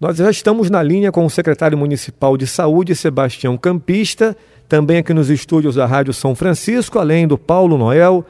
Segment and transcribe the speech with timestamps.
[0.00, 4.34] Nós já estamos na linha com o secretário municipal de saúde, Sebastião Campista,
[4.66, 8.24] também aqui nos estúdios da Rádio São Francisco, além do Paulo Noel.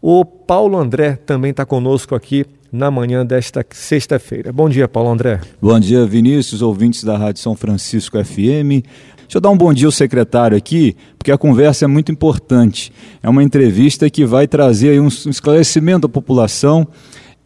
[0.00, 4.54] O Paulo André também está conosco aqui na manhã desta sexta-feira.
[4.54, 5.42] Bom dia, Paulo André.
[5.60, 8.80] Bom dia, Vinícius, ouvintes da Rádio São Francisco FM.
[9.18, 12.90] Deixa eu dar um bom dia ao secretário aqui, porque a conversa é muito importante.
[13.22, 16.88] É uma entrevista que vai trazer um esclarecimento à população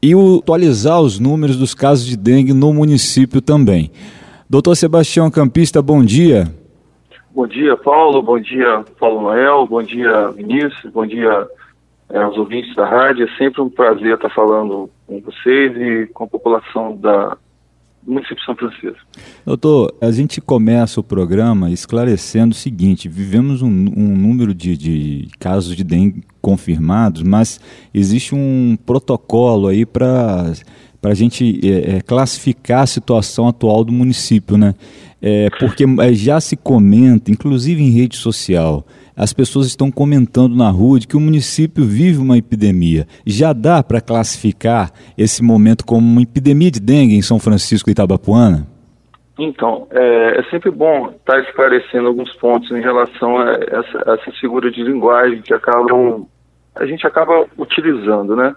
[0.04, 3.90] e atualizar os números dos casos de dengue no município também.
[4.50, 6.46] Doutor Sebastião Campista, bom dia.
[7.34, 8.20] Bom dia, Paulo.
[8.20, 9.66] Bom dia, Paulo Noel.
[9.66, 10.92] Bom dia, Vinícius.
[10.92, 11.48] Bom dia
[12.10, 13.24] é, aos ouvintes da rádio.
[13.24, 17.38] É sempre um prazer estar falando com vocês e com a população da,
[18.06, 19.00] município São Francisco.
[19.44, 25.28] Doutor, a gente começa o programa esclarecendo o seguinte: vivemos um, um número de, de,
[25.38, 27.60] casos de dengue confirmados, mas
[27.92, 30.52] existe um protocolo aí para
[31.00, 34.74] para a gente é, é, classificar a situação atual do município, né?
[35.20, 38.86] É, porque é, já se comenta, inclusive em rede social,
[39.16, 43.06] as pessoas estão comentando na rua de que o município vive uma epidemia.
[43.26, 47.92] Já dá para classificar esse momento como uma epidemia de dengue em São Francisco e
[47.92, 48.66] Itabapuana?
[49.38, 54.32] Então, é, é sempre bom estar esclarecendo alguns pontos em relação a essa, a essa
[54.40, 56.26] figura de linguagem que acabam,
[56.76, 58.54] a gente acaba utilizando, né?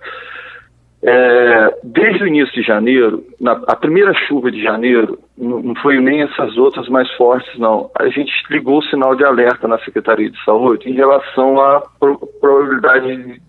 [1.04, 6.24] É, desde o início de janeiro, na, a primeira chuva de janeiro, não, foi nem
[6.24, 7.92] essas outras mais fortes, não.
[8.00, 12.18] A gente ligou o sinal de alerta na Secretaria de Saúde em relação à pro,
[12.42, 13.40] probabilidade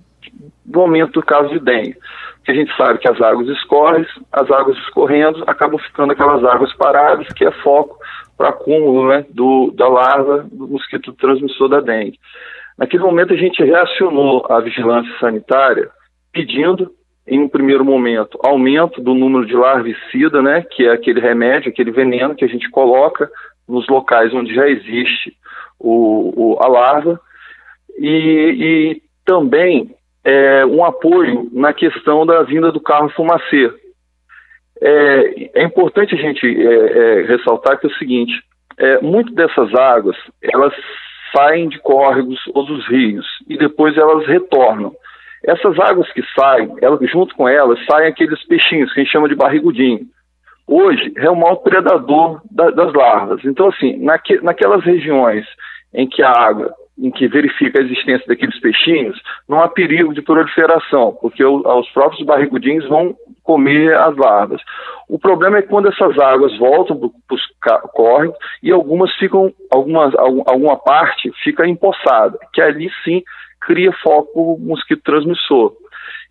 [0.65, 1.97] do aumento do caso de dengue.
[2.37, 6.73] Porque a gente sabe que as águas escorrem, as águas escorrendo, acabam ficando aquelas águas
[6.75, 7.97] paradas, que é foco
[8.37, 12.19] para acúmulo né, do, da larva do mosquito transmissor da dengue.
[12.77, 15.91] Naquele momento, a gente reacionou a vigilância sanitária
[16.33, 16.93] pedindo
[17.29, 21.91] em um primeiro momento, aumento do número de larvicida, né, que é aquele remédio, aquele
[21.91, 23.31] veneno que a gente coloca
[23.69, 25.35] nos locais onde já existe
[25.79, 27.21] o, o a larva,
[27.99, 29.95] e, e também
[30.25, 33.73] é, um apoio na questão da vinda do carro fumacê.
[34.81, 38.33] É, é importante a gente é, é ressaltar que é o seguinte,
[38.79, 40.73] é, muito dessas águas, elas
[41.37, 44.93] saem de córregos ou dos rios, e depois elas retornam.
[45.49, 49.31] Essas águas que saem, elas, junto com elas, saem aqueles peixinhos que a gente chama
[49.31, 50.01] de barrigudinho.
[50.67, 53.43] Hoje é o maior predador da, das larvas.
[53.43, 55.47] Então, assim, naque, naquelas regiões
[55.95, 60.21] em que a água, em que verifica a existência daqueles peixinhos, não há perigo de
[60.21, 64.61] proliferação, porque o, os próprios barrigudinhos vão comer as larvas.
[65.09, 67.43] O problema é quando essas águas voltam para os
[67.95, 73.23] córregos e algumas ficam, algumas, alguma parte fica empoçada, que ali sim
[73.69, 75.75] cria foco mosquito transmissor.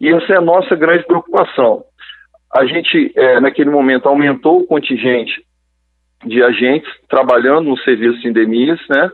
[0.01, 1.83] E essa é a nossa grande preocupação.
[2.55, 5.45] A gente, é, naquele momento, aumentou o contingente
[6.25, 9.11] de agentes trabalhando no serviço de endemias, né?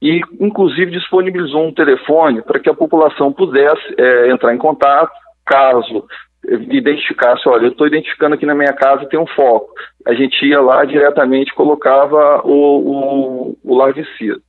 [0.00, 5.10] E, inclusive, disponibilizou um telefone para que a população pudesse é, entrar em contato,
[5.44, 6.06] caso
[6.48, 9.68] identificasse, olha, eu estou identificando aqui na minha casa tem um foco.
[10.06, 14.40] A gente ia lá diretamente colocava o, o, o larvicida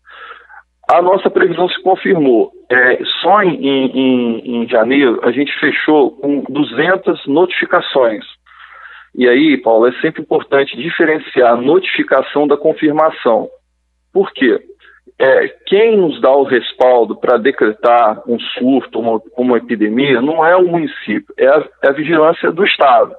[0.90, 2.52] a nossa previsão se confirmou.
[2.70, 8.24] É, só em, em, em, janeiro a gente fechou com 200 notificações.
[9.14, 13.50] E aí, Paulo, é sempre importante diferenciar a notificação da confirmação.
[14.14, 14.60] Por quê?
[15.20, 20.56] É, quem nos dá o respaldo para decretar um surto, uma, uma epidemia, não é
[20.56, 23.16] o município, é a, é a vigilância do Estado.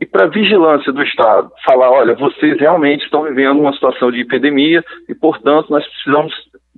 [0.00, 4.20] E para a vigilância do Estado falar, olha, vocês realmente estão vivendo uma situação de
[4.20, 6.32] epidemia e, portanto, nós precisamos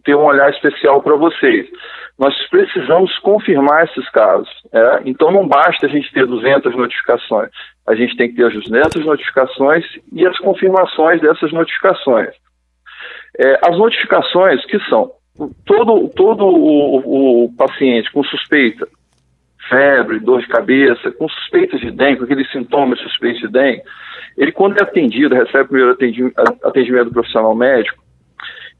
[0.04, 1.66] ter um olhar especial para vocês.
[2.18, 4.48] Nós precisamos confirmar esses casos.
[4.72, 5.00] É?
[5.06, 7.50] Então não basta a gente ter 200 notificações.
[7.86, 12.28] A gente tem que ter as 200 notificações e as confirmações dessas notificações.
[13.38, 15.12] É, as notificações que são
[15.64, 18.86] todo, todo o, o, paciente com suspeita,
[19.68, 23.82] febre, dor de cabeça, com suspeita de dengue, com aqueles sintomas suspeitos de dengue,
[24.36, 27.99] ele quando é atendido, recebe o primeiro atendimento, atendimento profissional médico,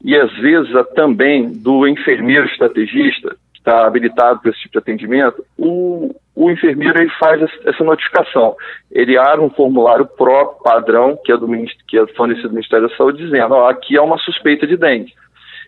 [0.03, 5.43] e às vezes também do enfermeiro estrategista, que está habilitado para esse tipo de atendimento,
[5.57, 8.55] o, o enfermeiro ele faz essa notificação.
[8.91, 11.47] Ele abre um formulário próprio, padrão, que é, do,
[11.87, 15.13] que é fornecido do Ministério da Saúde, dizendo: ó, aqui é uma suspeita de dengue.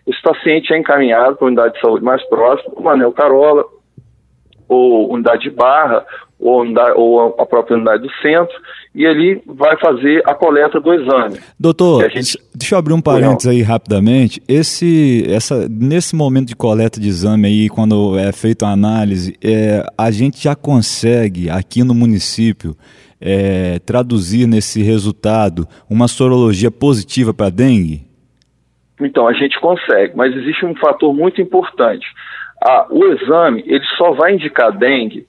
[0.06, 3.64] Esse paciente é encaminhado para a unidade de saúde mais próxima, o Manel Carola,
[4.68, 6.04] ou unidade de Barra,
[6.38, 8.54] ou, unidade, ou a própria unidade do centro,
[8.94, 11.38] e ali vai fazer a coleta do exame.
[11.58, 12.38] Doutor, gente...
[12.54, 14.42] deixa eu abrir um parênteses aí rapidamente.
[14.46, 19.84] Esse, essa, nesse momento de coleta de exame aí, quando é feita a análise, é,
[19.96, 22.76] a gente já consegue aqui no município
[23.20, 28.04] é, traduzir nesse resultado uma sorologia positiva para dengue?
[29.00, 32.06] Então, a gente consegue, mas existe um fator muito importante.
[32.64, 35.26] Ah, o exame ele só vai indicar dengue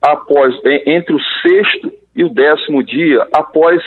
[0.00, 0.54] após
[0.86, 3.82] entre o sexto e o décimo dia após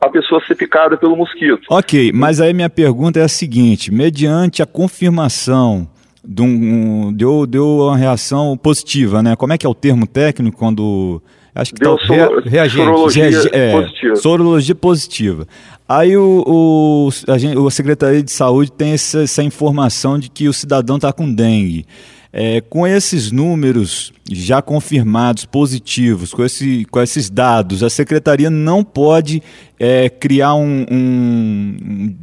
[0.00, 1.60] a pessoa ser picada pelo mosquito.
[1.68, 5.88] Ok, mas aí minha pergunta é a seguinte: mediante a confirmação
[6.24, 9.36] de um, deu, deu uma reação positiva, né?
[9.36, 11.22] Como é que é o termo técnico quando
[11.60, 12.04] acho que deu tá,
[12.44, 14.16] reagente, sorologia é, positiva.
[14.16, 15.48] Sorologia positiva.
[15.88, 20.48] Aí o, o, a, gente, a Secretaria de Saúde tem essa, essa informação de que
[20.48, 21.84] o cidadão está com dengue.
[22.30, 28.84] É, com esses números já confirmados, positivos, com, esse, com esses dados, a secretaria não
[28.84, 29.42] pode
[29.80, 31.76] é, criar um, um,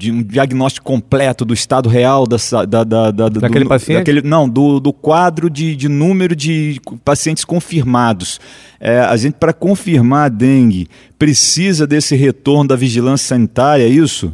[0.03, 2.37] um, diagnóstico completo do estado real da,
[2.67, 3.97] da, da, da daquele do, paciente?
[3.97, 8.39] Daquele, não, do, do quadro de, de número de pacientes confirmados.
[8.79, 10.87] É, a gente, para confirmar a dengue,
[11.17, 14.31] precisa desse retorno da vigilância sanitária, é isso?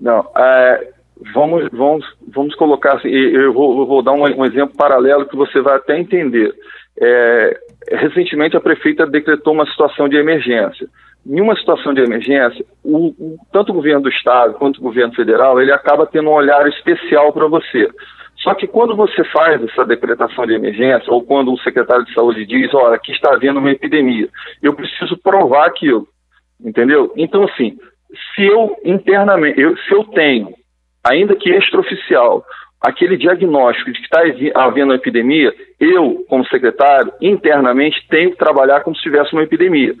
[0.00, 0.91] Não, é,
[1.32, 5.36] vamos, vamos, vamos colocar assim, eu vou, eu vou dar um, um, exemplo paralelo que
[5.36, 6.54] você vai até entender.
[7.00, 10.86] É, recentemente a prefeita decretou uma situação de emergência.
[11.26, 15.14] Em uma situação de emergência, o, o, tanto o governo do estado quanto o governo
[15.14, 17.88] federal, ele acaba tendo um olhar especial para você.
[18.38, 22.44] Só que quando você faz essa decretação de emergência, ou quando o secretário de saúde
[22.44, 24.28] diz, olha, aqui está havendo uma epidemia,
[24.60, 26.08] eu preciso provar aquilo,
[26.60, 27.12] entendeu?
[27.16, 27.78] Então, assim,
[28.34, 30.52] se eu internamente, eu, se eu tenho
[31.04, 32.44] ainda que extraoficial,
[32.80, 34.22] aquele diagnóstico de que está
[34.60, 39.94] havendo uma epidemia, eu, como secretário, internamente tenho que trabalhar como se tivesse uma epidemia.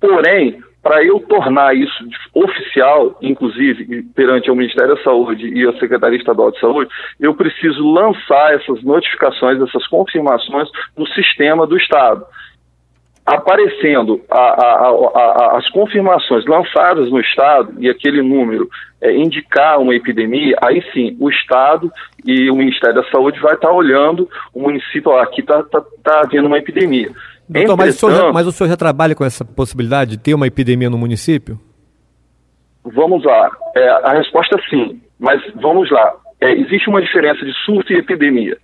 [0.00, 6.18] Porém, para eu tornar isso oficial, inclusive perante o Ministério da Saúde e a Secretaria
[6.18, 12.24] Estadual de Saúde, eu preciso lançar essas notificações, essas confirmações no sistema do Estado
[13.26, 18.68] aparecendo a, a, a, as confirmações lançadas no Estado e aquele número
[19.00, 21.90] é, indicar uma epidemia, aí sim o Estado
[22.24, 26.20] e o Ministério da Saúde vai estar olhando o município, ó, aqui está tá, tá
[26.24, 27.10] havendo uma epidemia.
[27.48, 30.34] Doutor, mas, o senhor já, mas o senhor já trabalha com essa possibilidade de ter
[30.34, 31.58] uma epidemia no município?
[32.84, 33.50] Vamos lá.
[33.76, 36.14] É, a resposta é sim, mas vamos lá.
[36.40, 38.56] É, existe uma diferença de surto e epidemia.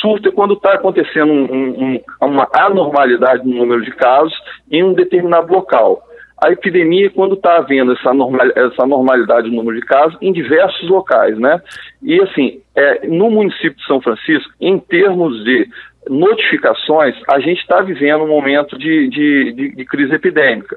[0.00, 4.34] Surto é quando está acontecendo um, um, uma anormalidade no número de casos
[4.70, 6.02] em um determinado local.
[6.40, 10.32] A epidemia é quando está havendo essa, normal, essa normalidade no número de casos em
[10.32, 11.60] diversos locais, né?
[12.02, 15.68] E assim, é, no município de São Francisco, em termos de
[16.08, 20.76] notificações, a gente está vivendo um momento de, de, de, de crise epidêmica.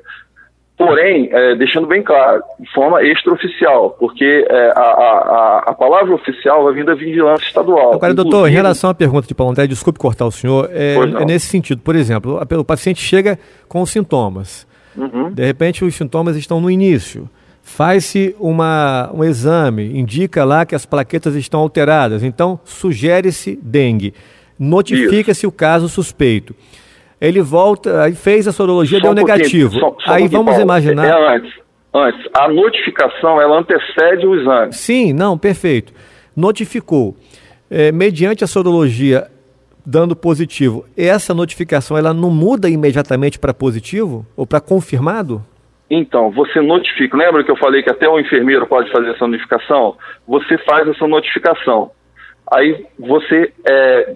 [0.85, 6.63] Porém, é, deixando bem claro, de forma extraoficial, porque é, a, a, a, palavra oficial
[6.63, 7.93] vai vir da vigilância estadual.
[7.93, 11.25] Agora, doutor, em relação à pergunta de Paulo André, desculpe cortar o senhor, é, é
[11.25, 11.81] nesse sentido.
[11.81, 13.37] Por exemplo, o paciente chega
[13.67, 14.67] com sintomas.
[14.95, 15.31] Uhum.
[15.31, 17.29] De repente, os sintomas estão no início.
[17.63, 22.23] Faz-se um exame, indica lá que as plaquetas estão alteradas.
[22.23, 24.13] Então, sugere-se dengue.
[24.59, 26.55] Notifica-se o caso suspeito
[27.21, 29.79] ele volta, aí fez a sorologia, só deu um negativo.
[29.79, 31.05] Só, só aí vamos Paulo, imaginar.
[31.05, 31.53] É antes,
[31.93, 32.27] antes.
[32.33, 34.73] A notificação ela antecede o exame.
[34.73, 35.93] Sim, não, perfeito.
[36.35, 37.15] Notificou.
[37.69, 39.27] É, mediante a sorologia
[39.85, 45.43] dando positivo, essa notificação ela não muda imediatamente para positivo ou para confirmado?
[45.89, 47.17] Então, você notifica.
[47.17, 49.95] Lembra que eu falei que até o enfermeiro pode fazer essa notificação?
[50.27, 51.91] Você faz essa notificação.
[52.51, 54.15] Aí você é,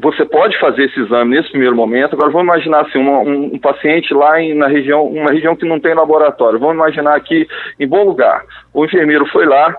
[0.00, 2.14] você pode fazer esse exame nesse primeiro momento.
[2.14, 5.80] Agora vamos imaginar assim, um, um, paciente lá em, na região, uma região que não
[5.80, 6.58] tem laboratório.
[6.58, 7.48] Vamos imaginar aqui
[7.80, 8.44] em bom lugar.
[8.72, 9.76] O enfermeiro foi lá,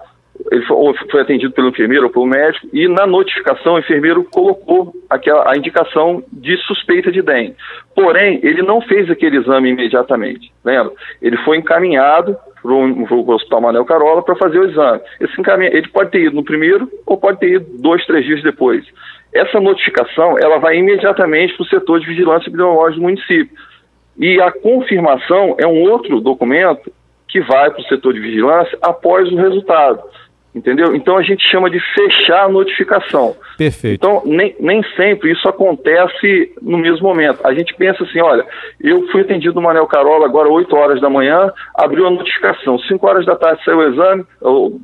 [0.51, 4.93] ele foi, foi, atendido pelo enfermeiro ou pelo médico, e na notificação o enfermeiro colocou
[5.09, 7.55] aquela, a indicação de suspeita de dengue.
[7.95, 10.91] Porém, ele não fez aquele exame imediatamente, lembra?
[11.21, 14.99] Ele foi encaminhado para o Hospital Manel Carola para fazer o exame.
[15.21, 18.43] Esse encaminha, ele pode ter ido no primeiro ou pode ter ido dois, três dias
[18.43, 18.85] depois.
[19.33, 23.55] Essa notificação ela vai imediatamente para o setor de vigilância epidemiológica do município.
[24.17, 26.91] E a confirmação é um outro documento
[27.27, 30.01] que vai para o setor de vigilância após o resultado.
[30.53, 30.95] Entendeu?
[30.95, 33.35] Então a gente chama de fechar a notificação.
[33.55, 33.95] Perfeito.
[34.03, 37.45] Então, nem, nem sempre isso acontece no mesmo momento.
[37.45, 38.43] A gente pensa assim: olha,
[38.81, 43.07] eu fui atendido no Manel Carola agora 8 horas da manhã, abriu a notificação, 5
[43.07, 44.79] horas da tarde saiu o exame, eu,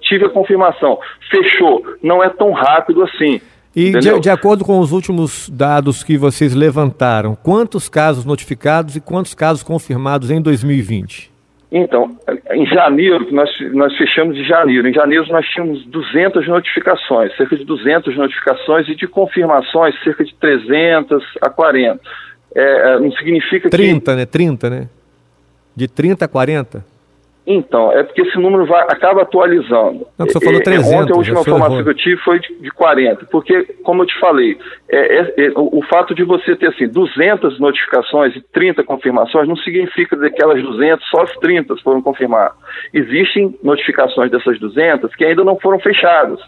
[0.00, 0.98] tive a confirmação,
[1.30, 1.84] fechou.
[2.02, 3.40] Não é tão rápido assim.
[3.74, 9.00] E de, de, acordo com os últimos dados que vocês levantaram, quantos casos notificados e
[9.00, 11.30] quantos casos confirmados em 2020?
[11.70, 12.10] Então,
[12.50, 17.64] em janeiro, nós, nós fechamos de janeiro, em janeiro nós tínhamos 200 notificações, cerca de
[17.64, 22.00] 200 notificações e de confirmações, cerca de 300 a 40.
[22.56, 23.76] é, não significa 30, que...
[23.76, 24.26] 30, né?
[24.26, 24.88] 30, né?
[25.76, 26.84] De 30 a 40?
[27.46, 30.06] Então, é porque esse número vai, acaba atualizando.
[30.18, 30.92] Não, você falou 300.
[30.92, 34.18] Ontem a última informação que eu tive foi de, de 40, porque, como eu te
[34.20, 38.84] falei, é, é, é, o, o, fato de você ter assim, 200 notificações e 30
[38.84, 42.56] confirmações não significa que aquelas 200, só as 30 foram confirmadas.
[42.92, 46.40] Existem notificações dessas 200 que ainda não foram fechadas.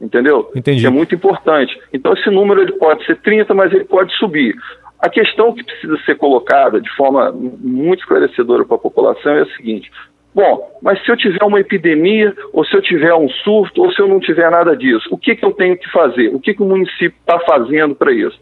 [0.00, 0.50] Entendeu?
[0.54, 0.80] Entendi.
[0.80, 1.80] Que é muito importante.
[1.92, 4.56] Então, esse número ele pode ser 30, mas ele pode subir.
[5.02, 9.56] A questão que precisa ser colocada de forma muito esclarecedora para a população é a
[9.56, 9.90] seguinte:
[10.32, 14.00] bom, mas se eu tiver uma epidemia, ou se eu tiver um surto, ou se
[14.00, 16.28] eu não tiver nada disso, o que, que eu tenho que fazer?
[16.28, 18.38] O que, que o município está fazendo para isso?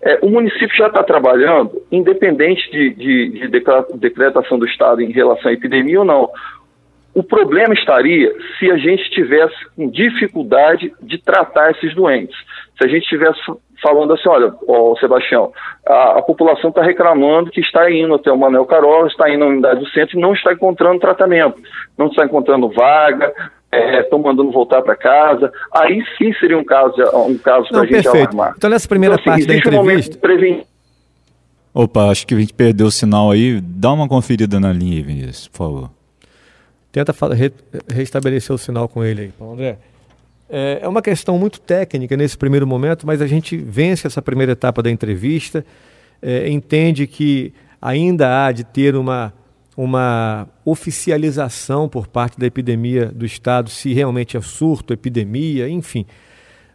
[0.00, 5.50] É, o município já está trabalhando, independente de, de, de decretação do Estado em relação
[5.50, 6.30] à epidemia ou não.
[7.12, 12.36] O problema estaria se a gente tivesse com dificuldade de tratar esses doentes.
[12.78, 13.40] Se a gente tivesse
[13.82, 15.52] falando assim, olha, ó, Sebastião,
[15.86, 19.46] a, a população está reclamando que está indo até o Manuel Carol, está indo na
[19.46, 21.60] unidade do centro e não está encontrando tratamento,
[21.96, 23.32] não está encontrando vaga,
[23.72, 26.94] estão é, mandando voltar para casa, aí sim seria um caso,
[27.26, 28.16] um caso para a gente perfeito.
[28.16, 28.54] alarmar.
[28.56, 30.16] Então nessa primeira então, assim, parte da entrevista...
[30.16, 30.78] Um
[31.74, 33.60] Opa, acho que a gente perdeu o sinal aí.
[33.60, 35.90] Dá uma conferida na linha, Vinícius, por favor.
[36.90, 37.52] Tenta re
[37.88, 39.78] restabelecer o sinal com ele aí, Paulo André.
[40.48, 44.52] É, é uma questão muito técnica nesse primeiro momento, mas a gente vence essa primeira
[44.52, 45.64] etapa da entrevista,
[46.22, 49.32] é, entende que ainda há de ter uma,
[49.76, 56.06] uma oficialização por parte da epidemia do Estado, se realmente é surto, epidemia, enfim.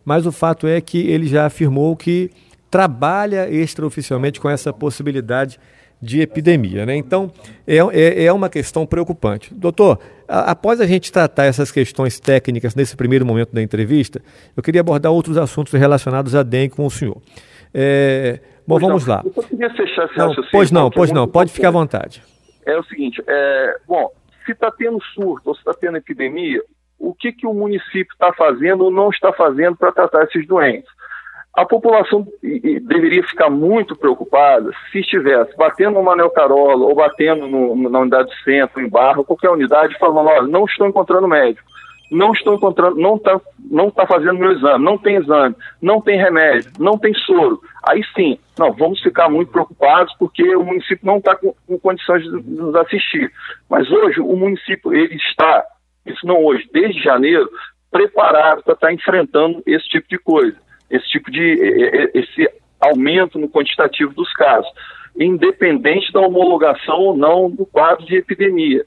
[0.06, 2.30] Mas o fato é que ele já afirmou que
[2.70, 5.60] trabalha extraoficialmente com essa possibilidade
[6.03, 6.86] de epidemia.
[6.86, 6.95] Né?
[6.95, 7.31] Então,
[7.65, 9.53] é, é, é, uma questão preocupante.
[9.53, 14.22] Doutor, a, após a gente tratar essas questões técnicas nesse primeiro momento da entrevista,
[14.55, 17.22] eu queria abordar outros assuntos relacionados à dengue com o senhor.
[17.74, 19.24] É, bom, pois vamos não, lá.
[19.25, 22.22] Eu queria fechar esse não, Pois não, pois não, pode ficar à vontade.
[22.65, 24.10] É o seguinte, é, bom,
[24.45, 26.62] se está tendo surto ou se está tendo epidemia,
[27.00, 30.89] o que, que o município está fazendo ou não está fazendo para tratar esses doentes?
[31.55, 37.89] A população deveria ficar muito preocupada se estivesse batendo no Manel Carola ou batendo no,
[37.89, 41.69] na unidade de centro, em Barra, qualquer unidade, falando, olha, não estou encontrando médico,
[42.10, 46.17] não estou encontrando, não está não tá fazendo meu exame, não tem exame, não tem
[46.17, 47.62] remédio, não tem soro.
[47.83, 52.24] Aí sim, não, vamos ficar muito preocupados porque o município não está com, com condições
[52.24, 53.31] de nos assistir.
[53.69, 55.63] Mas hoje o município ele está,
[56.03, 57.48] isso não hoje, desde janeiro,
[57.91, 64.13] preparado para estar enfrentando esse tipo de coisa esse tipo de esse aumento no quantitativo
[64.13, 64.69] dos casos,
[65.19, 68.85] independente da homologação ou não do quadro de epidemia.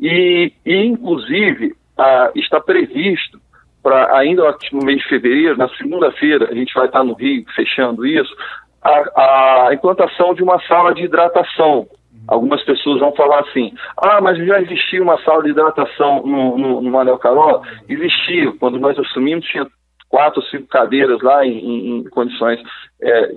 [0.00, 3.38] E, e inclusive, ah, está previsto
[3.82, 8.06] para ainda no mês de fevereiro, na segunda-feira, a gente vai estar no Rio fechando
[8.06, 8.34] isso,
[8.82, 11.86] a, a implantação de uma sala de hidratação.
[12.26, 16.80] Algumas pessoas vão falar assim: ah, mas já existia uma sala de hidratação no, no,
[16.80, 17.62] no Manel Carol?
[17.86, 18.50] Existia.
[18.58, 19.66] Quando nós assumimos, tinha
[20.14, 22.60] quatro cinco cadeiras lá em, em, condições
[23.02, 23.32] é,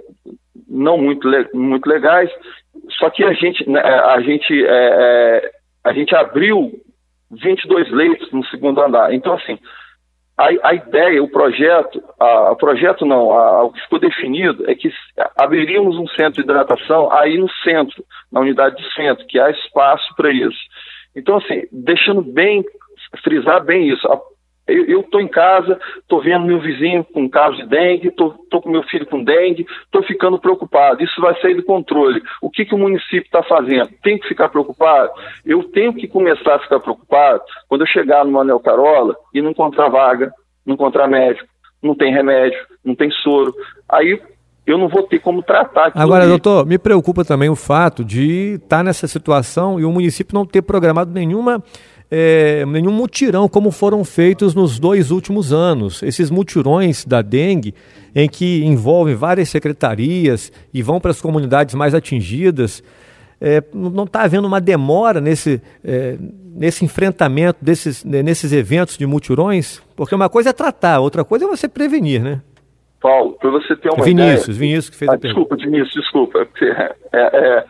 [0.69, 2.29] não muito, muito legais,
[2.99, 5.51] só que a gente, né, a gente, é, é
[5.83, 6.71] a gente abriu
[7.31, 9.11] 22 leitos no segundo andar.
[9.11, 9.57] Então, assim,
[10.37, 14.93] a, a ideia, o projeto, o projeto não, a, o que ficou definido é que
[15.35, 20.13] abriríamos um centro de hidratação aí no centro, na unidade de centro, que há espaço
[20.15, 20.59] para isso.
[21.15, 22.63] Então, assim, deixando bem,
[23.23, 24.19] frisar bem isso, a,
[24.67, 28.83] eu estou em casa, estou vendo meu vizinho com caso de dengue, estou com meu
[28.83, 31.03] filho com dengue, estou ficando preocupado.
[31.03, 32.21] Isso vai sair do controle.
[32.41, 33.89] O que, que o município está fazendo?
[34.03, 35.11] Tem que ficar preocupado?
[35.45, 39.51] Eu tenho que começar a ficar preocupado quando eu chegar no Manel Carola e não
[39.51, 40.31] encontrar vaga,
[40.65, 41.47] não encontrar médico,
[41.81, 43.53] não tem remédio, não tem soro.
[43.89, 44.19] Aí
[44.67, 45.93] eu não vou ter como tratar.
[45.95, 46.29] Agora, ali.
[46.29, 50.45] doutor, me preocupa também o fato de estar tá nessa situação e o município não
[50.45, 51.63] ter programado nenhuma
[52.09, 56.01] é, nenhum mutirão como foram feitos nos dois últimos anos.
[56.03, 57.73] Esses mutirões da dengue,
[58.15, 62.83] em que envolvem várias secretarias e vão para as comunidades mais atingidas,
[63.39, 66.17] é, não está havendo uma demora nesse, é,
[66.55, 69.81] nesse enfrentamento desses, né, nesses eventos de mutirões?
[69.95, 72.41] Porque uma coisa é tratar, outra coisa é você prevenir, né?
[72.99, 74.59] Paulo, para você ter uma Vinícius, ideia...
[74.59, 75.55] Vinícius que fez ah, a pergunta.
[75.55, 76.47] Desculpa, Vinícius, desculpa.
[77.13, 77.65] É, é,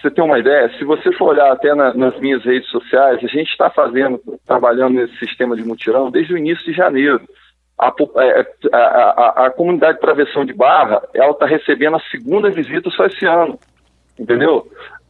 [0.00, 3.26] você ter uma ideia, se você for olhar até na, nas minhas redes sociais, a
[3.26, 7.20] gente está fazendo, trabalhando nesse sistema de mutirão desde o início de janeiro.
[7.78, 12.50] A, é, a, a, a comunidade de travessão de barra, ela está recebendo a segunda
[12.50, 13.58] visita só esse ano,
[14.18, 14.66] entendeu?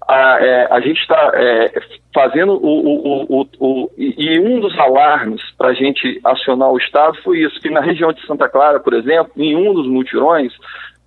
[0.09, 1.73] A, é, a gente está é,
[2.13, 7.17] fazendo o, o, o, o, e um dos alarmes para a gente acionar o Estado
[7.23, 10.53] foi isso, que na região de Santa Clara, por exemplo, em um dos mutirões,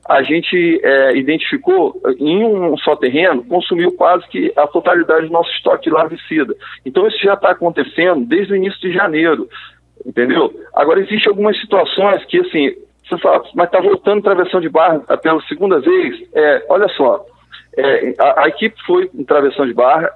[0.07, 5.49] a gente é, identificou em um só terreno, consumiu quase que a totalidade do nosso
[5.51, 6.53] estoque de larvicida.
[6.85, 9.47] Então isso já está acontecendo desde o início de janeiro,
[10.05, 10.53] entendeu?
[10.73, 12.75] Agora existem algumas situações que assim,
[13.07, 16.21] você fala, mas está voltando travessão de barra pela segunda vez?
[16.33, 17.25] É, olha só,
[17.77, 20.09] é, a, a, equipe foi em travessão de barra,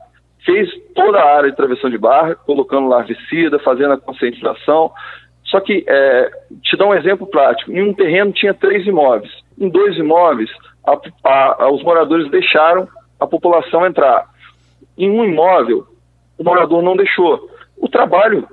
[0.45, 4.91] fez toda a área de travessão de barra, colocando larvicida, fazendo a conscientização.
[5.45, 6.29] Só que, é,
[6.61, 10.49] te dar um exemplo prático, em um terreno tinha três imóveis em dois imóveis,
[10.85, 12.87] a, a, a, os moradores deixaram
[13.19, 14.25] a população entrar.
[14.97, 15.85] Em um imóvel,
[16.37, 17.49] o morador não deixou.
[17.77, 18.47] O trabalho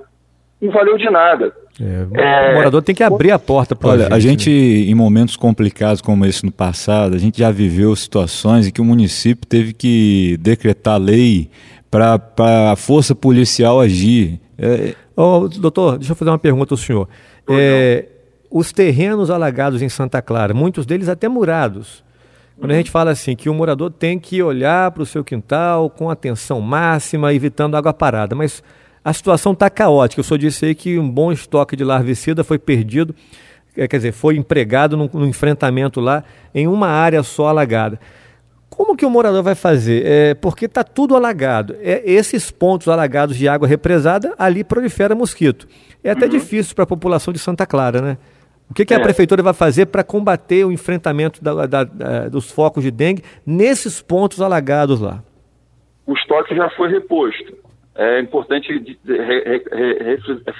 [0.61, 1.53] não valeu de nada.
[1.79, 4.91] É, o morador tem que abrir a porta para Olha, a gente, né?
[4.91, 8.85] em momentos complicados como esse no passado, a gente já viveu situações em que o
[8.85, 11.49] município teve que decretar lei
[11.91, 14.39] para a força policial agir.
[14.57, 14.95] É...
[15.17, 17.07] Oh, doutor, deixa eu fazer uma pergunta ao senhor.
[17.49, 18.05] É,
[18.57, 22.01] os terrenos alagados em Santa Clara, muitos deles até murados.
[22.57, 25.89] Quando a gente fala assim que o morador tem que olhar para o seu quintal
[25.89, 28.63] com atenção máxima, evitando água parada, mas
[29.03, 30.21] a situação está caótica.
[30.21, 33.13] Eu só disse aí que um bom estoque de larvicida foi perdido,
[33.75, 37.99] é, quer dizer, foi empregado no, no enfrentamento lá em uma área só alagada.
[38.69, 40.05] Como que o morador vai fazer?
[40.05, 41.75] É, porque está tudo alagado.
[41.81, 45.67] É, esses pontos alagados de água represada, ali prolifera mosquito.
[46.01, 46.31] É até uhum.
[46.31, 48.17] difícil para a população de Santa Clara, né?
[48.69, 49.01] O que, que a é.
[49.01, 54.01] prefeitura vai fazer para combater o enfrentamento da, da, da, dos focos de dengue nesses
[54.01, 55.23] pontos alagados lá?
[56.05, 57.65] O estoque já foi reposto.
[57.97, 58.67] É importante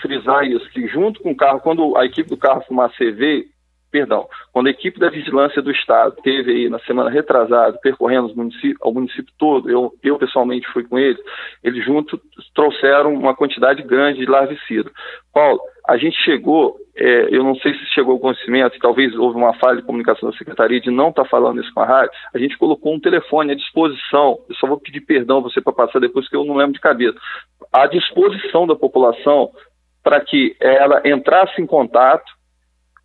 [0.01, 3.45] frisar isso, que junto com o carro, quando a equipe do carro Fumar CV
[3.95, 8.35] perdão, quando a equipe da vigilância do Estado teve aí na semana retrasada, percorrendo o
[8.35, 11.17] município, ao município todo, eu, eu pessoalmente fui com eles,
[11.63, 12.19] eles juntos
[12.53, 14.91] trouxeram uma quantidade grande de larvicida.
[15.33, 19.53] Paulo, a gente chegou, é, eu não sei se chegou ao conhecimento, talvez houve uma
[19.53, 22.37] falha de comunicação da Secretaria de não estar tá falando isso com a rádio, a
[22.39, 26.27] gente colocou um telefone à disposição, eu só vou pedir perdão você para passar depois
[26.27, 27.17] que eu não lembro de cabeça,
[27.71, 29.51] à disposição da população
[30.03, 32.31] para que ela entrasse em contato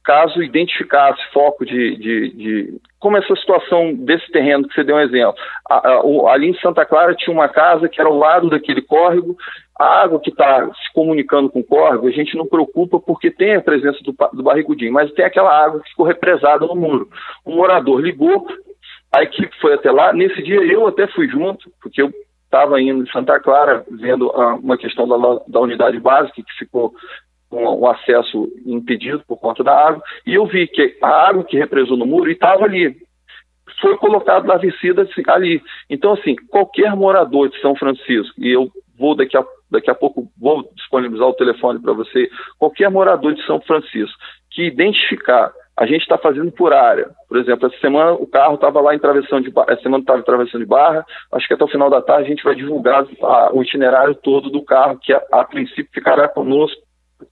[0.04, 5.00] caso identificasse foco de, de, de, como essa situação desse terreno que você deu um
[5.00, 5.34] exemplo.
[5.68, 8.82] A, a, o, ali em Santa Clara tinha uma casa que era ao lado daquele
[8.82, 9.36] córrego,
[9.80, 13.56] a água que está se comunicando com o córrego, a gente não preocupa porque tem
[13.56, 17.08] a presença do, do barrigudinho, mas tem aquela água que ficou represada no muro.
[17.46, 18.46] O morador ligou,
[19.10, 22.10] a equipe foi até lá, nesse dia eu até fui junto, porque eu
[22.44, 25.16] estava indo em Santa Clara vendo a, uma questão da,
[25.48, 26.92] da unidade básica que ficou
[27.48, 31.56] com o acesso impedido por conta da água, e eu vi que a água que
[31.56, 32.94] represou no muro estava ali.
[33.80, 35.62] Foi colocado larvicida assim, ali.
[35.88, 40.28] Então, assim, qualquer morador de São Francisco, e eu vou daqui a, daqui a pouco
[40.38, 42.28] vou disponibilizar o telefone para você,
[42.58, 44.18] qualquer morador de São Francisco
[44.50, 47.08] que identificar a gente está fazendo por área.
[47.26, 50.18] Por exemplo, essa semana o carro estava lá em travessão de barra, essa semana estava
[50.18, 53.06] em travessão de barra, acho que até o final da tarde a gente vai divulgar
[53.22, 56.82] a, o itinerário todo do carro, que a, a princípio ficará conosco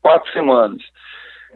[0.00, 0.80] quatro semanas.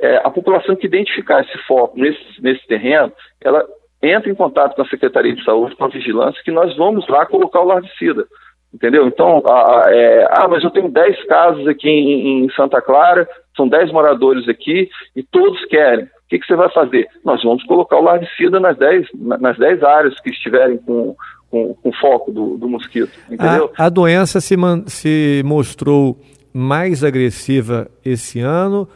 [0.00, 3.64] É, a população que identificar esse foco nesse, nesse terreno, ela
[4.02, 7.24] entra em contato com a Secretaria de Saúde, com a vigilância, que nós vamos lá
[7.24, 8.26] colocar o larvicida.
[8.72, 9.06] Entendeu?
[9.06, 13.28] Então, a, a, é, ah, mas eu tenho 10 casos aqui em, em, Santa Clara,
[13.54, 16.04] são 10 moradores aqui e todos querem.
[16.04, 17.06] O que, que você vai fazer?
[17.22, 21.14] Nós vamos colocar o larvicida nas 10, nas 10 áreas que estiverem com,
[21.50, 23.12] com, com foco do, do mosquito.
[23.30, 23.70] Entendeu?
[23.76, 26.18] A, a doença se, man, se mostrou
[26.54, 28.88] mais agressiva esse ano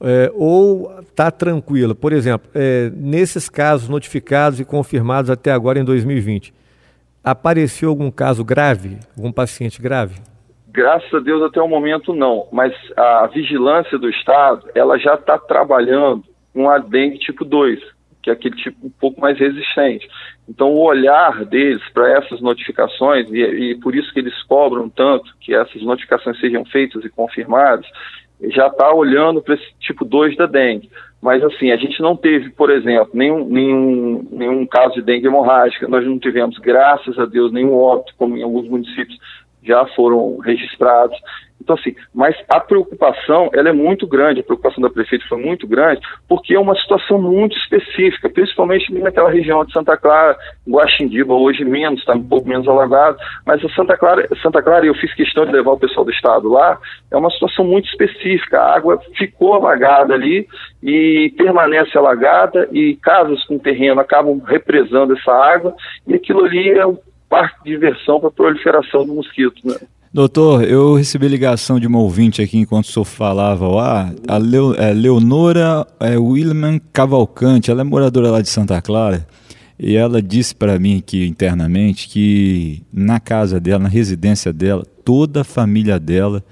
[0.00, 1.94] é, ou está tranquila?
[1.94, 6.52] Por exemplo, é, nesses casos notificados e confirmados até agora em 2020,
[7.22, 10.16] apareceu algum caso grave, algum paciente grave?
[10.68, 15.36] Graças a Deus até o momento não, mas a vigilância do Estado ela já está
[15.36, 17.80] trabalhando com a dengue tipo 2,
[18.22, 20.08] que é aquele tipo um pouco mais resistente.
[20.48, 25.32] Então, o olhar deles para essas notificações, e, e, por isso que eles cobram tanto
[25.40, 27.86] que essas notificações sejam feitas e confirmadas,
[28.48, 30.90] já está olhando para esse tipo 2 da dengue.
[31.20, 35.86] Mas, assim, a gente não teve, por exemplo, nenhum, nenhum, nenhum caso de dengue hemorrágica,
[35.86, 39.18] nós não tivemos, graças a Deus, nenhum óbito, como em alguns municípios
[39.62, 41.16] já foram registrados.
[41.60, 45.66] Então, assim, mas a preocupação, ela é muito grande, a preocupação da prefeita foi muito
[45.66, 50.36] grande, porque é uma situação muito específica, principalmente naquela região de Santa Clara,
[50.68, 54.94] Guaxindiba, hoje menos, está um pouco menos alagado, mas a Santa Clara, Santa Clara, eu
[54.94, 56.78] fiz questão de levar o pessoal do estado lá,
[57.10, 60.48] é uma situação muito específica, a água ficou alagada ali
[60.82, 65.74] e permanece alagada e casas com terreno acabam represando essa água
[66.06, 66.96] e aquilo ali é um
[67.28, 69.76] parque de diversão para a proliferação do mosquito, né?
[70.12, 74.74] Doutor, eu recebi ligação de uma ouvinte aqui enquanto o senhor falava lá, a Leo,
[74.74, 79.24] é, Leonora é, Wilman Cavalcante, ela é moradora lá de Santa Clara,
[79.78, 85.42] e ela disse para mim aqui internamente que na casa dela, na residência dela, toda
[85.42, 86.42] a família dela,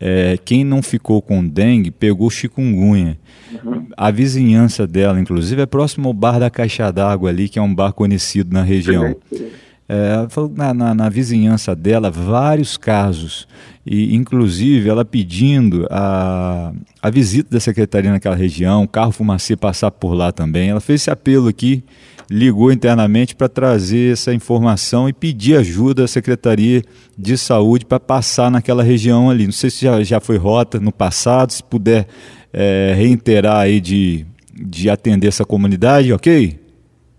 [0.00, 3.16] é, quem não ficou com dengue pegou chikungunya.
[3.64, 3.86] Uhum.
[3.96, 7.72] A vizinhança dela, inclusive, é próximo ao bar da Caixa d'Água ali, que é um
[7.72, 9.14] bar conhecido na região.
[9.30, 9.46] Uhum.
[9.88, 13.46] É, na, na, na, vizinhança dela vários casos
[13.86, 19.92] e inclusive ela pedindo a, a visita da secretaria naquela região, o carro fumacê passar
[19.92, 20.70] por lá também.
[20.70, 21.84] Ela fez esse apelo aqui,
[22.28, 26.82] ligou internamente para trazer essa informação e pedir ajuda à secretaria
[27.16, 29.44] de saúde para passar naquela região ali.
[29.44, 32.08] Não sei se já, já foi rota no passado, se puder
[32.52, 36.65] é, reiterar aí de, de atender essa comunidade, ok?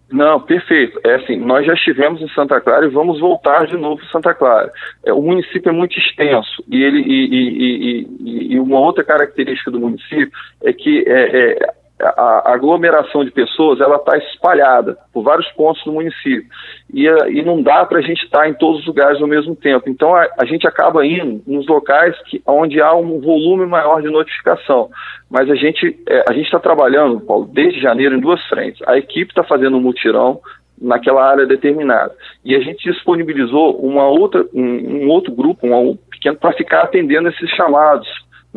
[0.10, 1.00] Não, perfeito.
[1.06, 4.34] É assim, nós já estivemos em Santa Clara e vamos voltar de novo em Santa
[4.34, 4.72] Clara.
[5.06, 9.70] É, o município é muito extenso e ele e, e, e, e, uma outra característica
[9.70, 10.32] do município
[10.64, 15.92] é que é, é, a aglomeração de pessoas ela está espalhada por vários pontos do
[15.92, 16.46] município
[16.94, 19.28] e, eh, e não dá para a gente estar tá em todos os lugares ao
[19.28, 19.90] mesmo tempo.
[19.90, 24.10] Então a, a, gente acaba indo nos locais que, onde há um volume maior de
[24.10, 24.90] notificação.
[25.30, 28.82] Mas a gente é, a gente está trabalhando, Paulo, desde janeiro em duas frentes.
[28.88, 30.40] A equipe está fazendo um mutirão
[30.80, 32.14] naquela área determinada
[32.46, 37.30] e a gente disponibilizou uma outra um, um outro grupo, um pequeno para ficar atendendo
[37.30, 38.08] esses chamados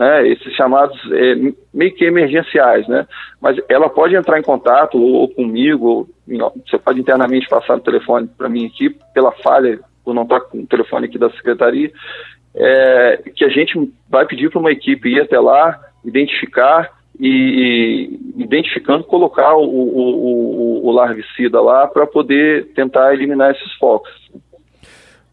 [0.00, 1.34] né, esses chamados é,
[1.74, 3.06] meio que emergenciais, né?
[3.38, 7.82] Mas ela pode entrar em contato ou, ou comigo, ou, você pode internamente passar o
[7.82, 11.92] telefone para mim aqui, pela falha, por não estar com o telefone aqui da secretaria,
[12.54, 18.42] é, que a gente vai pedir para uma equipe ir até lá, identificar e, e
[18.42, 24.10] identificando, colocar o, o, o, o larvicida lá para poder tentar eliminar esses focos.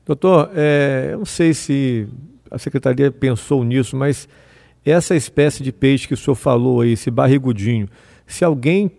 [0.05, 2.05] Doutor, é, eu não sei se
[2.51, 4.27] a secretaria pensou nisso, mas
[4.89, 7.87] essa espécie de peixe que o senhor falou aí, esse barrigudinho,
[8.25, 8.91] se alguém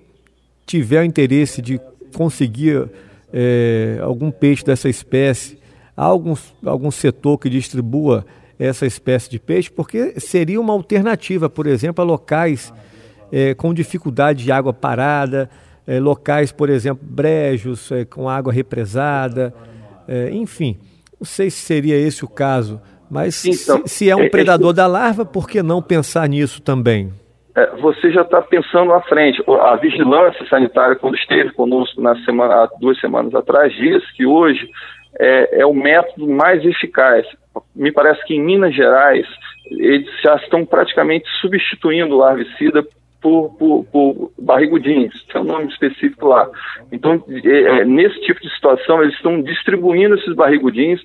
[0.67, 1.81] tiver interesse de
[2.15, 2.89] conseguir
[3.33, 5.59] é, algum peixe dessa espécie,
[5.97, 8.27] há algum, algum setor que distribua
[8.59, 12.73] essa espécie de peixe, porque seria uma alternativa, por exemplo, a locais
[13.31, 15.49] é, com dificuldade de água parada,
[15.87, 19.55] é, locais, por exemplo, brejos é, com água represada,
[20.07, 20.77] é, enfim.
[21.19, 24.29] Não sei se seria esse o caso mas então, se, se, é um é, é
[24.29, 27.13] predador é, da larva, por que não pensar nisso também?
[27.57, 29.43] É, você já está pensando à frente.
[29.49, 34.69] A vigilância sanitária, quando esteve conosco na semana, há duas semanas atrás, disse que hoje
[35.19, 37.27] é, é o método mais eficaz.
[37.75, 39.27] Me parece que em Minas Gerais
[39.71, 42.87] eles já estão praticamente substituindo o larvicida
[43.21, 46.49] por, por, por, barrigudinhos, tem um nome específico lá.
[46.93, 51.03] Então, é, nesse tipo de situação, eles estão distribuindo esses barrigudinhos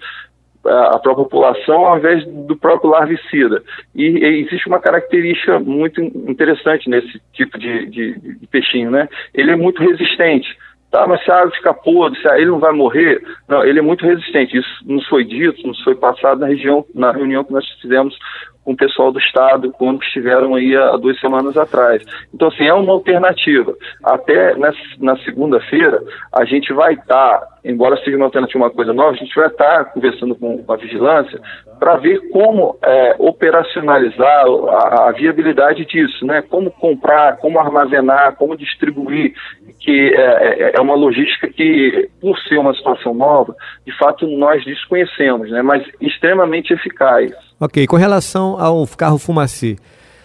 [0.65, 3.61] a própria população ao invés do próprio larvicida.
[3.93, 9.09] E, e, existe uma característica muito interessante nesse tipo de, de, de, peixinho, né?
[9.33, 10.57] Ele é muito resistente.
[10.89, 13.81] Tá, mas se a água ficar podre, se ele não vai morrer, não, ele é
[13.81, 14.55] muito resistente.
[14.55, 18.15] Isso nos foi dito, nos foi passado na região, na reunião que nós fizemos
[18.63, 22.03] com o pessoal do Estado quando estiveram aí há duas semanas atrás.
[22.33, 23.73] Então, assim, é uma alternativa.
[24.03, 28.93] Até na, na segunda-feira, a gente vai estar, tá, embora seja uma alternativa uma coisa
[28.93, 31.39] nova, a gente vai estar tá conversando com a vigilância
[31.79, 36.41] para ver como é, operacionalizar a, a, viabilidade disso, né?
[36.41, 39.33] Como comprar, como armazenar, como distribuir,
[39.79, 43.53] que é, é, é uma logística que, por ser uma situação nova,
[43.85, 45.61] de fato nós desconhecemos, né?
[45.61, 47.33] Mas extremamente eficaz.
[47.63, 49.77] Ok, com relação ao carro fumacê,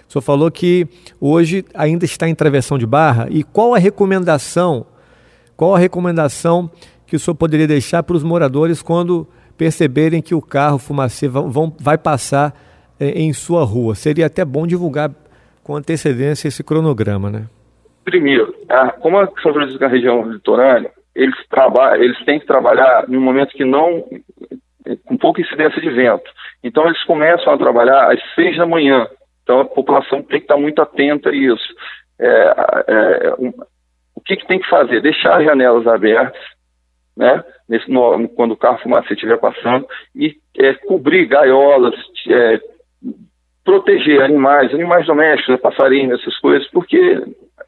[0.08, 0.88] o senhor falou que
[1.20, 4.84] hoje ainda está em travessão de barra e qual a recomendação,
[5.56, 6.68] qual a recomendação
[7.06, 9.24] que o senhor poderia deixar para os moradores quando
[9.56, 12.52] perceberem que o carro fumacê vão, vão vai passar
[12.98, 13.94] é, em sua rua?
[13.94, 15.08] Seria até bom divulgar
[15.62, 17.46] com antecedência esse cronograma, né?
[18.04, 21.36] Primeiro, a, como a São Francisco é uma região litorânea, eles,
[22.00, 24.02] eles têm que trabalhar um momento que não
[25.04, 26.30] com pouca incidência de vento.
[26.62, 29.06] Então eles começam a trabalhar às seis da manhã.
[29.42, 31.74] Então a população tem que estar muito atenta a isso.
[32.20, 32.54] É,
[32.88, 33.52] é, um,
[34.14, 35.00] o que, que, tem que fazer?
[35.00, 36.40] Deixar as janelas abertas,
[37.16, 37.44] né?
[37.68, 41.94] Nesse, no, quando o carro fumacê estiver passando, e é, cobrir gaiolas,
[42.28, 42.60] é,
[43.64, 47.22] proteger animais, animais domésticos, né, passarinhos, essas coisas, porque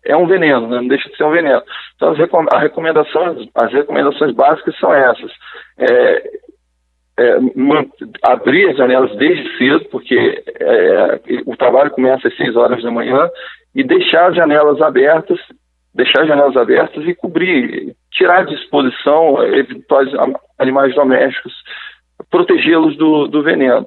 [0.04, 0.76] é um veneno, né?
[0.76, 1.62] não deixa de ser um veneno.
[1.94, 2.18] Então as,
[2.62, 5.30] recomendações, as recomendações básicas são essas.
[5.78, 6.40] É,
[7.20, 7.38] é,
[8.22, 13.28] abrir as janelas desde cedo, porque é, o trabalho começa às 6 horas da manhã,
[13.74, 15.38] e deixar as janelas abertas,
[15.94, 20.08] deixar as janelas abertas e cobrir, tirar de exposição eventuais
[20.58, 21.52] animais domésticos
[22.28, 23.86] protegê-los do, do veneno.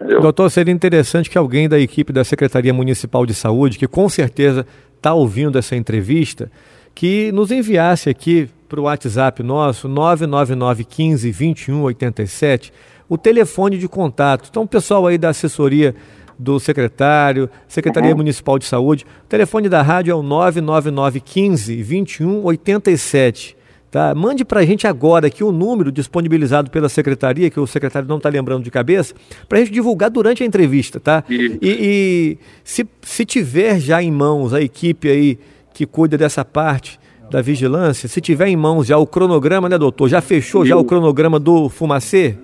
[0.00, 0.20] Entendeu?
[0.20, 4.66] Doutor, seria interessante que alguém da equipe da Secretaria Municipal de Saúde, que com certeza
[4.96, 6.50] está ouvindo essa entrevista,
[6.98, 12.72] que nos enviasse aqui para o WhatsApp nosso, 999 15 21 87,
[13.08, 14.48] o telefone de contato.
[14.50, 15.94] Então, o pessoal aí da assessoria
[16.36, 18.16] do secretário, Secretaria uhum.
[18.16, 23.56] Municipal de Saúde, o telefone da rádio é o 999 15 21 87.
[23.92, 24.12] Tá?
[24.12, 28.16] Mande para a gente agora aqui o número disponibilizado pela secretaria, que o secretário não
[28.16, 29.14] está lembrando de cabeça,
[29.48, 30.98] para a gente divulgar durante a entrevista.
[30.98, 31.22] Tá?
[31.30, 35.38] E, e se, se tiver já em mãos a equipe aí
[35.78, 36.98] que cuida dessa parte
[37.30, 40.08] da vigilância, se tiver em mãos já o cronograma, né, doutor?
[40.08, 42.36] Já fechou já o cronograma do Fumacê?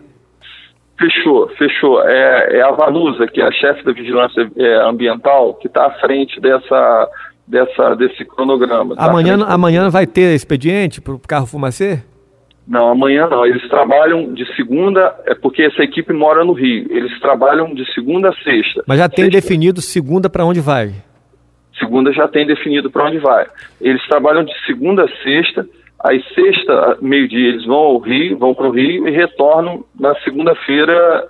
[0.96, 2.00] Fechou, fechou.
[2.06, 5.90] É, é a Vanusa, que é a chefe da vigilância é, ambiental, que está à
[5.98, 7.08] frente dessa
[7.46, 8.94] dessa, desse cronograma.
[8.94, 9.04] Tá?
[9.04, 12.04] Amanhã, amanhã vai ter expediente para o carro fumacê?
[12.68, 13.44] Não, amanhã não.
[13.44, 16.86] Eles trabalham de segunda, é porque essa equipe mora no Rio.
[16.88, 18.84] Eles trabalham de segunda a sexta.
[18.86, 19.40] Mas já tem sexta.
[19.40, 20.94] definido segunda para onde vai?
[21.78, 23.46] Segunda já tem definido para onde vai.
[23.80, 25.66] Eles trabalham de segunda a sexta.
[26.04, 31.28] Aí sexta, meio-dia, eles vão ao Rio, vão para o Rio e retornam na segunda-feira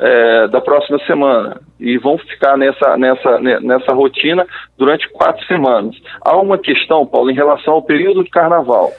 [0.00, 4.46] é, da próxima semana e vão ficar nessa, nessa, nessa rotina
[4.78, 5.94] durante quatro semanas.
[6.20, 8.92] Há uma questão, Paulo, em relação ao período de carnaval.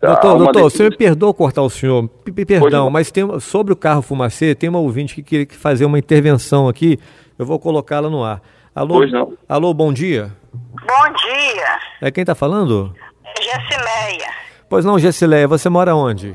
[0.00, 2.08] Doutor, doutor, você me perdoa cortar o senhor,
[2.46, 6.68] perdão, mas tem, sobre o carro fumacê, tem uma ouvinte que queria fazer uma intervenção
[6.68, 6.98] aqui,
[7.38, 8.40] eu vou colocá-la no ar.
[8.74, 9.32] Alô, pois não.
[9.48, 10.32] alô, bom dia.
[10.52, 11.78] Bom dia.
[12.00, 12.94] É quem está falando?
[13.40, 14.30] Gessileia.
[14.68, 16.28] Pois não, Gessileia, você mora onde?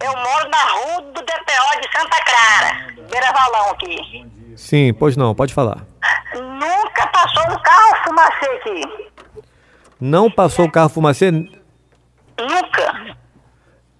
[0.00, 2.86] Eu moro na rua do DPO de Santa Clara.
[3.10, 4.26] Beira Valão aqui.
[4.56, 5.84] Sim, pois não, pode falar.
[6.34, 9.08] Nunca passou um carro fumacê aqui.
[10.00, 11.30] Não passou o carro fumacê?
[11.30, 13.16] Nunca.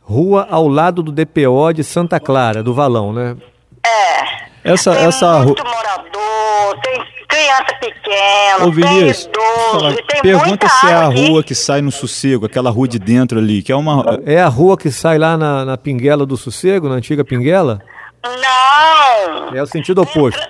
[0.01, 3.37] Rua ao lado do DPO de Santa Clara, do Valão, né?
[3.85, 4.73] É.
[4.73, 10.87] Essa, tem essa muito morador, tem criança pequena, Ô, Vinícius, tem idoso, tem pergunta se
[10.87, 11.49] é a rua aqui.
[11.49, 14.21] que sai no Sossego, aquela rua de dentro ali, que é uma...
[14.27, 17.81] É a rua que sai lá na, na Pinguela do Sossego, na antiga Pinguela?
[18.23, 19.57] Não.
[19.57, 20.40] É o sentido oposto.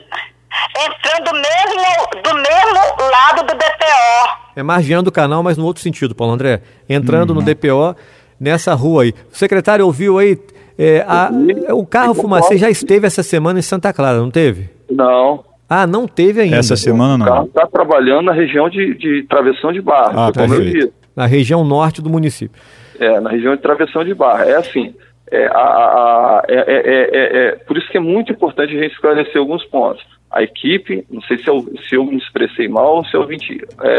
[0.77, 4.43] entrando mesmo, do mesmo lado do DPO.
[4.57, 6.63] É margeando o canal, mas no outro sentido, Paulo André.
[6.89, 7.37] Entrando uhum.
[7.37, 7.97] no DPO,
[8.39, 9.15] nessa rua aí.
[9.33, 10.39] O secretário ouviu aí,
[10.77, 11.31] é, a,
[11.75, 14.69] o carro fumacê já esteve essa semana em Santa Clara, não teve?
[14.91, 15.45] Não.
[15.75, 16.57] Ah, não teve ainda.
[16.57, 17.25] Essa semana não.
[17.25, 20.93] O carro está trabalhando na região de, de Travessão de Barra, ah, como eu disse.
[21.17, 22.61] Na região norte do município.
[23.01, 24.45] É, na região de Travessão de Barra.
[24.45, 24.95] É assim,
[25.31, 29.39] é, a, a, é, é, é, por isso que é muito importante a gente esclarecer
[29.39, 30.05] alguns pontos.
[30.31, 33.27] A equipe, não sei se eu, se eu me expressei mal ou se eu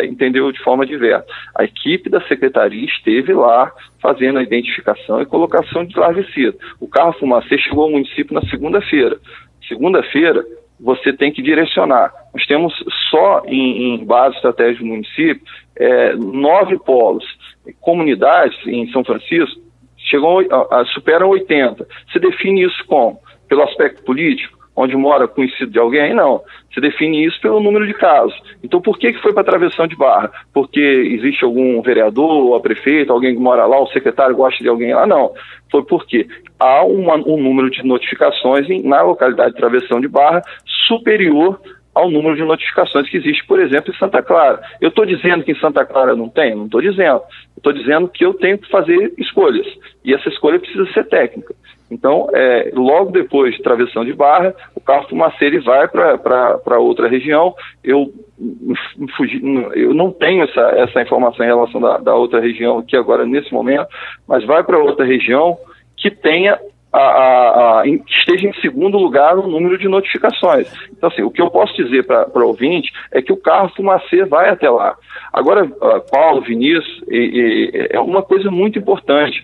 [0.04, 1.26] entendeu de forma diversa.
[1.56, 6.56] A equipe da secretaria esteve lá fazendo a identificação e colocação de larvicida.
[6.80, 9.18] O carro fumacê chegou ao município na segunda-feira.
[9.68, 10.44] Segunda-feira,
[10.80, 12.12] você tem que direcionar.
[12.34, 12.74] Nós temos
[13.10, 15.42] só em, em base estratégica do município
[15.78, 17.26] é, nove polos,
[17.82, 19.62] comunidades em São Francisco
[19.98, 21.88] chegam a, a, superam 80.
[22.12, 23.20] Você define isso como?
[23.48, 24.58] Pelo aspecto político?
[24.76, 26.16] Onde mora conhecido de alguém?
[26.16, 26.42] Não.
[26.74, 28.34] Você define isso pelo número de casos.
[28.64, 30.32] Então, por que, que foi para travessão de barra?
[30.52, 34.70] Porque existe algum vereador, ou a prefeita, alguém que mora lá, o secretário gosta de
[34.70, 35.06] alguém lá?
[35.06, 35.32] Não.
[35.70, 36.28] Foi porque
[36.60, 40.42] há uma, um número de notificações em, na localidade de travessão de barra
[40.88, 41.60] superior
[41.94, 44.62] ao número de notificações que existe, por exemplo, em Santa Clara.
[44.82, 46.56] Eu estou dizendo que em Santa Clara não tem?
[46.56, 47.22] Não estou dizendo.
[47.56, 49.68] Estou dizendo que eu tenho que fazer escolhas.
[50.04, 51.54] E essa escolha precisa ser técnica.
[51.94, 57.54] Então, é, logo depois de travessão de barra, o carro fumaceiro vai para outra região.
[57.84, 58.12] Eu,
[59.16, 59.40] fugi,
[59.76, 63.54] eu não tenho essa, essa informação em relação da, da outra região aqui agora, nesse
[63.54, 63.88] momento,
[64.28, 65.56] mas vai para outra região
[65.96, 66.60] que tenha
[66.92, 70.68] a, a, a, esteja em segundo lugar no número de notificações.
[70.92, 74.26] Então, assim, o que eu posso dizer para o ouvinte é que o carro fumacê
[74.26, 74.96] vai até lá.
[75.32, 79.44] Agora, uh, Paulo, Vinícius, e, e, é uma coisa muito importante.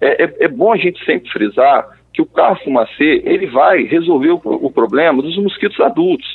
[0.00, 4.30] É, é, é, bom a gente sempre frisar que o carro fumacê ele vai resolver
[4.30, 6.26] o, o problema dos mosquitos adultos,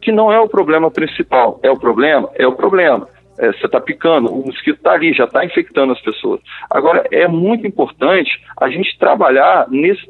[0.00, 1.60] que não é o problema principal.
[1.62, 2.30] É o problema?
[2.36, 3.06] É o problema
[3.40, 6.40] é, você está picando, o mosquito está ali, já está infectando as pessoas.
[6.70, 8.30] Agora, é muito importante
[8.60, 10.06] a gente trabalhar nesse,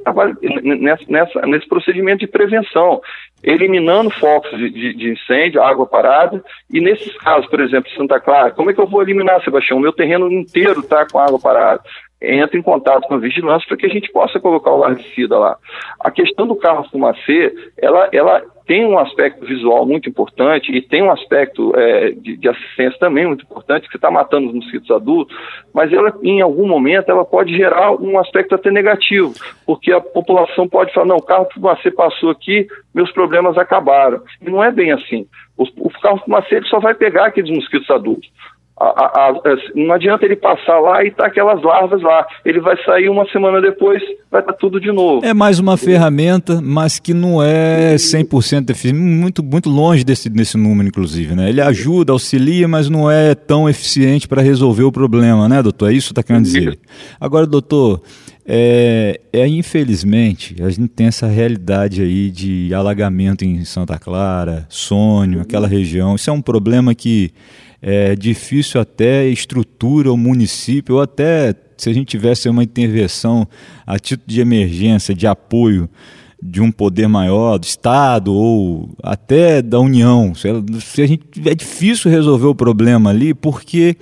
[1.09, 3.01] nessa, nesse procedimento de prevenção,
[3.43, 8.51] eliminando focos de, de, de, incêndio, água parada, e nesses casos, por exemplo, Santa Clara,
[8.51, 9.79] como é que eu vou eliminar, Sebastião?
[9.79, 11.83] Meu terreno inteiro está com água parada
[12.21, 15.57] entra em contato com a vigilância para que a gente possa colocar o largicida lá.
[15.99, 21.03] A questão do carro fumacê, ela, ela tem um aspecto visual muito importante e tem
[21.03, 25.37] um aspecto é, de, de, assistência também muito importante, que está matando os mosquitos adultos,
[25.75, 29.33] mas ela, em algum momento, ela pode gerar um aspecto até negativo,
[29.67, 34.23] porque a população pode falar, não, o carro fumacê passou aqui, meus problemas acabaram.
[34.41, 35.27] E não é bem assim.
[35.57, 38.31] O, o carro fumacê ele só vai pegar aqueles mosquitos adultos.
[38.81, 39.35] A, a, a,
[39.75, 42.27] não adianta ele passar lá e estar tá aquelas larvas lá.
[42.45, 45.25] Ele vai sair uma semana depois, vai estar tá tudo de novo.
[45.25, 50.57] É mais uma ferramenta, mas que não é 100% eficiente, muito, muito longe desse, desse
[50.57, 51.35] número, inclusive.
[51.35, 51.51] Né?
[51.51, 55.91] Ele ajuda, auxilia, mas não é tão eficiente para resolver o problema, né, doutor?
[55.91, 56.79] É isso que está querendo dizer.
[57.21, 58.01] Agora, doutor,
[58.47, 65.41] é, é, infelizmente, a gente tem essa realidade aí de alagamento em Santa Clara, Sônio,
[65.41, 66.17] aquela região.
[66.17, 67.31] Isso é um problema que
[67.83, 73.49] é difícil até estrutura o município, ou até se a gente tivesse uma intervenção
[73.87, 75.89] a título de emergência, de apoio
[76.43, 80.35] de um poder maior, do Estado ou até da União.
[80.35, 83.97] Se a gente, é difícil resolver o problema ali porque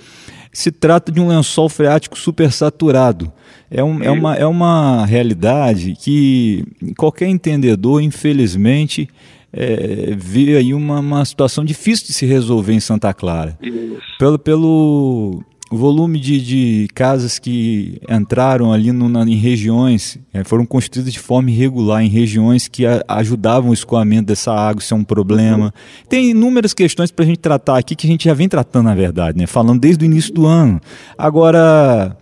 [0.53, 3.33] se trata de um lençol freático supersaturado.
[3.71, 6.65] É, um, é, uma, é uma realidade que
[6.97, 9.09] qualquer entendedor, infelizmente,
[9.53, 13.59] é, vê aí uma, uma situação difícil de se resolver em Santa Clara.
[13.63, 14.01] Isso.
[14.19, 20.65] Pelo, pelo volume de, de casas que entraram ali no, na, em regiões, é, foram
[20.65, 24.97] construídas de forma irregular, em regiões que a, ajudavam o escoamento dessa água, isso é
[24.97, 25.67] um problema.
[25.67, 26.07] Uhum.
[26.09, 28.95] Tem inúmeras questões para a gente tratar aqui que a gente já vem tratando, na
[28.95, 29.47] verdade, né?
[29.47, 30.81] falando desde o início do ano.
[31.17, 32.17] Agora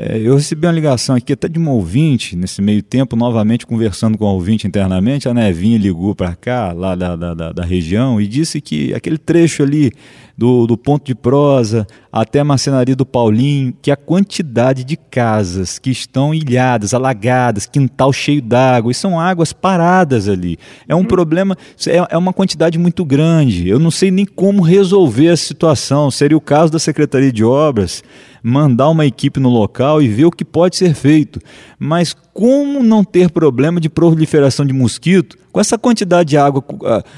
[0.00, 4.16] é, eu recebi uma ligação aqui até de uma ouvinte, nesse meio tempo, novamente conversando
[4.16, 5.28] com a ouvinte internamente.
[5.28, 9.64] A Nevinha ligou para cá, lá da, da, da, região, e disse que aquele trecho
[9.64, 9.90] ali
[10.36, 15.80] do, do ponto de prosa até a marcenaria do Paulinho, que a quantidade de casas
[15.80, 20.60] que estão ilhadas, alagadas, quintal cheio d'água, e são águas paradas ali.
[20.86, 21.04] É um hum.
[21.06, 21.58] problema,
[21.88, 23.68] é, é uma quantidade muito grande.
[23.68, 26.08] Eu não sei nem como resolver a situação.
[26.08, 28.04] Seria o caso da Secretaria de Obras
[28.42, 31.40] mandar uma equipe no local e ver o que pode ser feito.
[31.78, 36.64] Mas como não ter problema de proliferação de mosquito com essa quantidade de água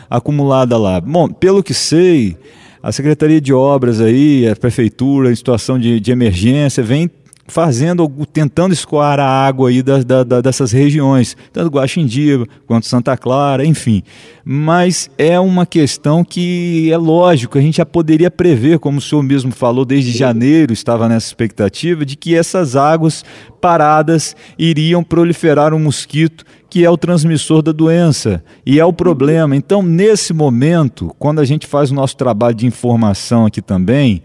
[0.08, 1.00] acumulada lá?
[1.00, 2.36] Bom, pelo que sei,
[2.82, 7.10] a Secretaria de Obras aí, a Prefeitura, em situação de, de emergência, vem
[7.50, 13.64] fazendo, tentando escoar a água aí das, da, dessas regiões, tanto Guaxindiba quanto Santa Clara,
[13.64, 14.02] enfim.
[14.44, 19.22] Mas é uma questão que é lógico, a gente já poderia prever, como o senhor
[19.22, 23.24] mesmo falou, desde janeiro estava nessa expectativa, de que essas águas
[23.60, 29.56] paradas iriam proliferar um mosquito que é o transmissor da doença e é o problema.
[29.56, 34.22] Então, nesse momento, quando a gente faz o nosso trabalho de informação aqui também,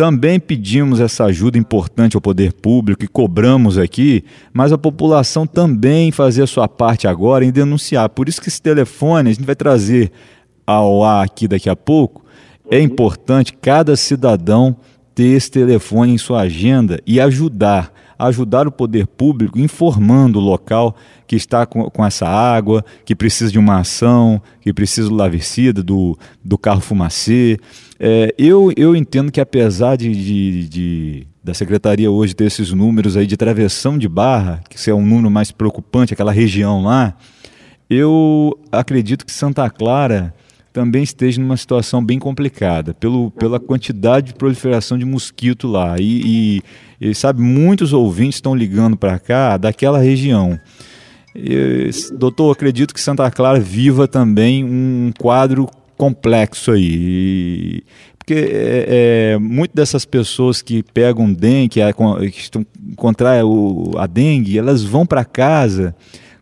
[0.00, 6.10] também pedimos essa ajuda importante ao poder público e cobramos aqui, mas a população também
[6.10, 8.08] fazer a sua parte agora em denunciar.
[8.08, 10.10] Por isso que esse telefone a gente vai trazer
[10.66, 12.24] ao ar aqui daqui a pouco.
[12.70, 14.74] É importante cada cidadão
[15.14, 20.94] ter esse telefone em sua agenda e ajudar ajudar o poder público informando o local
[21.26, 25.82] que está com, com essa água, que precisa de uma ação, que precisa do lavercida,
[25.82, 27.58] do, do carro fumacê.
[28.02, 33.14] É, eu, eu entendo que apesar de, de, de, da secretaria hoje ter esses números
[33.14, 37.14] aí de travessão de barra, que é um número mais preocupante, aquela região lá,
[37.90, 40.32] eu acredito que Santa Clara
[40.72, 45.96] também esteja numa situação bem complicada, pelo, pela quantidade de proliferação de mosquito lá.
[45.98, 46.62] E,
[47.00, 50.58] e, e sabe, muitos ouvintes estão ligando para cá daquela região.
[51.34, 55.68] E, doutor, acredito que Santa Clara viva também um quadro
[56.00, 57.82] complexo aí.
[58.16, 61.90] Porque é, é, muitas dessas pessoas que pegam dengue, que, é,
[62.24, 62.64] estão
[62.96, 65.94] contra o, a dengue, elas vão para casa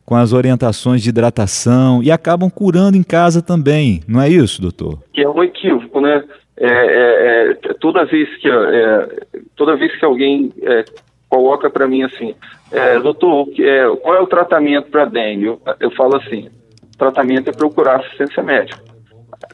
[0.04, 5.00] com as orientações de hidratação e acabam curando em casa também, não é isso, doutor?
[5.12, 6.22] Que é um equívoco, né?
[6.56, 8.48] É, é, é toda vez que
[9.56, 10.52] toda vez que alguém
[11.28, 12.34] coloca para mim assim,
[13.02, 13.48] doutor,
[14.02, 15.46] qual é o tratamento para dengue?
[15.46, 16.48] Eu, eu, falo assim,
[16.96, 18.97] tratamento é procurar assistência médica.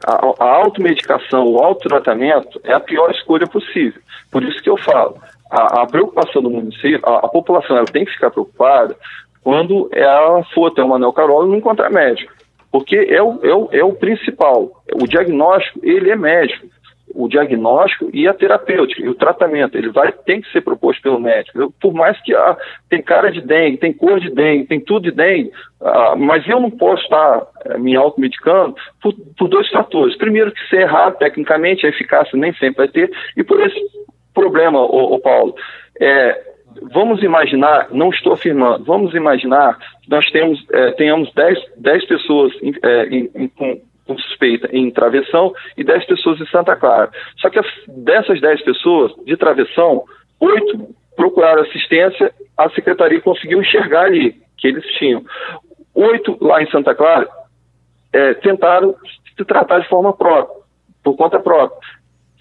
[0.06, 4.00] A, a automedicação, o autotratamento é a pior escolha possível.
[4.30, 5.16] Por isso que eu falo,
[5.50, 8.96] a, a preocupação do município, a, a população ela tem que ficar preocupada
[9.42, 12.32] quando ela for ter uma neocarola e não encontrar médico.
[12.72, 14.82] Porque é o, é, o, é o principal.
[14.94, 16.66] O diagnóstico, ele é médico.
[17.14, 21.20] O diagnóstico e a terapêutica, e o tratamento, ele vai tem que ser proposto pelo
[21.20, 21.61] médico.
[21.61, 22.56] Eu, por mais que ah,
[22.88, 25.50] tem cara de dengue, tem cor de dengue, tem tudo de dengue,
[25.81, 30.17] ah, mas eu não posso estar eh, me automedicando por, por dois fatores.
[30.17, 33.79] Primeiro, que ser errado tecnicamente, a eficácia nem sempre vai ter, e por esse
[34.35, 35.54] problema, o, Paulo,
[36.00, 36.54] é,
[36.92, 42.52] vamos imaginar, não estou afirmando, vamos imaginar que nós temos, é, tenhamos 10, 10 pessoas
[42.83, 47.11] é, em, em, com, suspeita em Travessão e 10 pessoas em Santa Clara.
[47.38, 50.05] Só que dessas 10 pessoas de Travessão,
[50.40, 55.25] oito procuraram assistência, a secretaria conseguiu enxergar ali que eles tinham.
[55.94, 57.29] Oito lá em Santa Clara
[58.13, 58.94] é, tentaram
[59.37, 60.63] se tratar de forma própria,
[61.02, 61.79] por conta própria.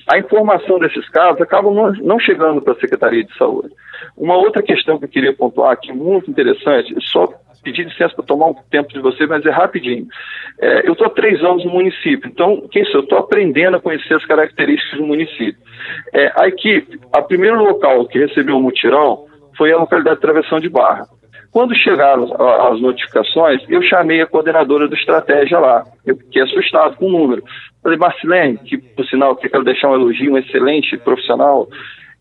[0.08, 3.74] A informação desses casos acaba não, chegando para a Secretaria de Saúde.
[4.18, 7.28] Uma outra questão que eu queria pontuar aqui, muito interessante, só
[7.64, 10.06] pedir licença para tomar um tempo de você, mas é rapidinho.
[10.60, 12.96] É, eu estou há três anos no município, então, quem sou?
[12.96, 15.56] Eu estou aprendendo a conhecer as características do município.
[16.14, 19.26] É, a equipe, a primeiro local que recebeu o mutirão
[19.58, 21.08] foi a localidade de Travessão de Barra.
[21.54, 22.34] Quando chegaram
[22.68, 27.44] as notificações, eu chamei a coordenadora do estratégia lá, eu fiquei assustado com o número.
[27.84, 31.68] Falei, Marcelene, que por sinal que quero deixar um elogio, um excelente profissional,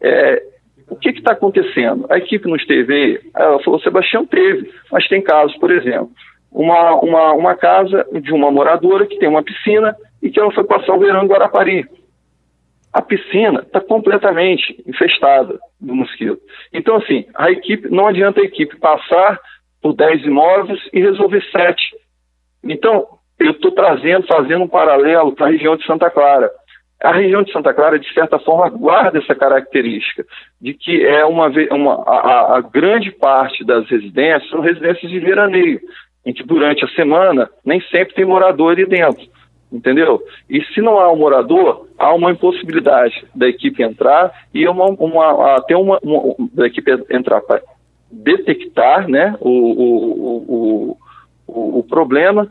[0.02, 0.42] é,
[0.86, 2.04] o que está acontecendo?
[2.10, 6.10] A equipe não esteve, ela falou, Sebastião teve, mas tem casos, por exemplo,
[6.52, 10.64] uma, uma, uma casa de uma moradora que tem uma piscina e que ela foi
[10.64, 11.86] passar o verão em Guarapari
[12.92, 16.38] a piscina está completamente infestada do mosquito.
[16.72, 19.40] Então, assim, a equipe, não adianta a equipe passar
[19.80, 21.96] por 10 imóveis e resolver 7.
[22.64, 23.06] Então,
[23.38, 26.50] eu estou trazendo, fazendo um paralelo para a região de Santa Clara.
[27.02, 30.24] A região de Santa Clara, de certa forma, guarda essa característica
[30.60, 35.80] de que é uma, uma a, a grande parte das residências são residências de veraneio,
[36.24, 39.26] em que durante a semana nem sempre tem morador ali dentro
[39.72, 40.22] entendeu?
[40.48, 45.56] E se não há um morador, há uma impossibilidade da equipe entrar e uma, uma,
[45.56, 47.62] até uma, uma da equipe entrar para
[48.10, 50.98] detectar né, o, o,
[51.46, 52.48] o, o problema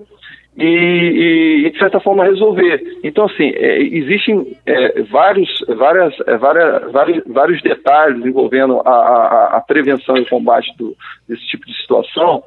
[0.57, 2.81] e, e, de certa forma, resolver.
[3.03, 9.57] Então, assim, é, existem é, vários, várias, é, várias, vários, vários detalhes envolvendo a, a,
[9.57, 10.95] a prevenção e o combate do,
[11.27, 12.43] desse tipo de situação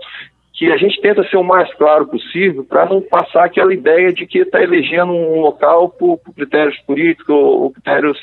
[0.55, 4.25] que a gente tenta ser o mais claro possível para não passar aquela ideia de
[4.25, 8.19] que está elegendo um local por, por critérios políticos ou, critérios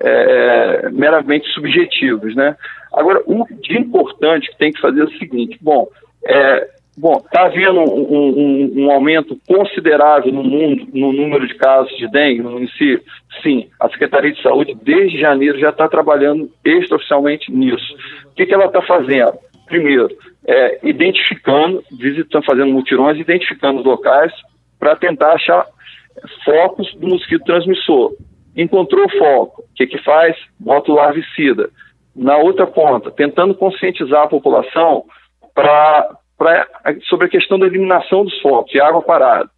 [0.00, 2.56] é, meramente subjetivos, né?
[2.92, 5.86] Agora, o de importante que tem que fazer é o seguinte, bom,
[6.24, 11.96] é, bom, está havendo um, um, um, aumento considerável no mundo no número de casos
[11.96, 13.02] de dengue no município?
[13.40, 17.94] Sim, a Secretaria de Saúde desde janeiro já está trabalhando extraoficialmente nisso.
[18.32, 19.38] O que, que ela está fazendo?
[19.68, 20.08] Primeiro,
[20.46, 24.32] é, identificando, visitando, fazendo mutirões, identificando os locais
[24.78, 25.66] para tentar achar
[26.44, 28.14] focos do mosquito transmissor.
[28.56, 30.36] Encontrou o foco, o que, que faz?
[30.58, 31.70] Bota o larvicida.
[32.16, 35.04] Na outra ponta, tentando conscientizar a população
[35.54, 36.66] pra, pra,
[37.08, 39.48] sobre a questão da eliminação dos focos de água parada.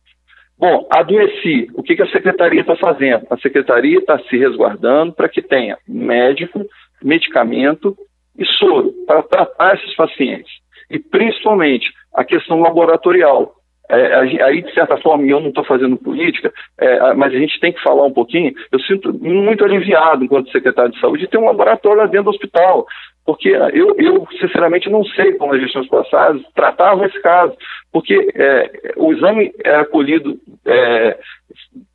[0.59, 1.71] Bom, adoeci.
[1.75, 3.27] O que, que a secretaria está fazendo?
[3.31, 6.67] A secretaria está se resguardando para que tenha médico,
[7.03, 7.97] medicamento
[8.41, 10.51] e soro para tratar esses pacientes
[10.91, 13.55] e principalmente a questão laboratorial.
[13.88, 17.72] É, aí, de certa forma, eu não estou fazendo política, é, mas a gente tem
[17.72, 18.53] que falar um pouquinho.
[18.70, 22.30] Eu sinto muito aliviado, enquanto secretário de saúde, de ter um laboratório lá dentro do
[22.30, 22.86] hospital,
[23.26, 27.53] porque eu, eu sinceramente, não sei como as gestões passadas tratavam esse caso,
[27.93, 31.18] porque é, o exame era colhido é,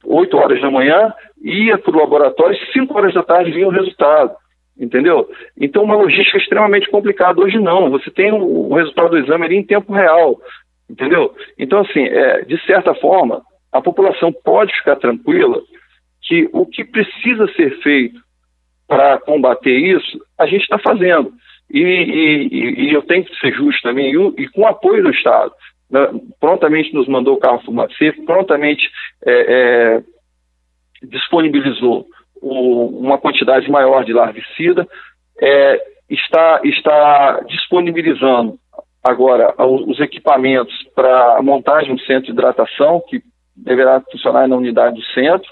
[0.03, 3.71] 8 horas da manhã, ia para o laboratório e 5 horas da tarde vinha o
[3.71, 4.35] resultado
[4.78, 5.30] entendeu?
[5.59, 7.41] Então, uma logística extremamente complicada.
[7.41, 10.39] Hoje não, você tem o, resultado do exame ali em tempo real,
[10.89, 11.34] entendeu?
[11.57, 15.61] Então, assim, é, de certa forma, a população pode ficar tranquila
[16.21, 18.19] que o que precisa ser feito
[18.88, 21.32] para combater isso, a gente está fazendo.
[21.71, 25.51] E, e, e, eu tenho que ser justo também, e, e com apoio do Estado.
[25.89, 25.99] Né,
[26.39, 28.89] prontamente nos mandou o carro fumacê, prontamente
[29.26, 30.03] é, é,
[31.03, 32.07] disponibilizou
[32.45, 34.87] o, uma quantidade maior de larvicida,
[35.41, 38.59] é, está, está disponibilizando
[39.03, 43.21] agora os equipamentos para a montagem do centro de hidratação, que
[43.55, 45.49] deverá funcionar na unidade do centro,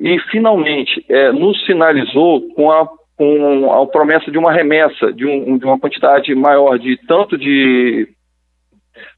[0.00, 5.58] e finalmente é, nos sinalizou com a, com a promessa de uma remessa de, um,
[5.58, 8.08] de uma quantidade maior de tanto de,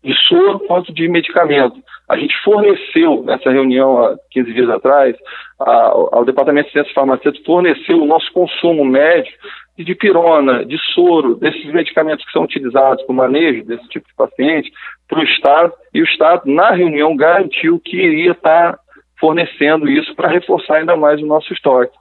[0.03, 1.77] de soro quanto de medicamento.
[2.13, 5.17] A gente forneceu, nessa reunião há 15 dias atrás,
[5.59, 5.73] a,
[6.13, 9.33] ao Departamento de Ciências Farmacêuticas, forneceu o nosso consumo médio
[9.79, 14.15] de pirona, de soro, desses medicamentos que são utilizados para o manejo desse tipo de
[14.15, 14.71] paciente,
[15.09, 18.79] para o Estado, e o Estado, na reunião, garantiu que iria estar
[19.19, 21.97] fornecendo isso para reforçar ainda mais o nosso estoque.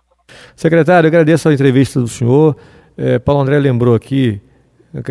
[0.57, 2.53] Secretário, agradeço a entrevista do senhor.
[2.97, 4.41] É, Paulo André lembrou aqui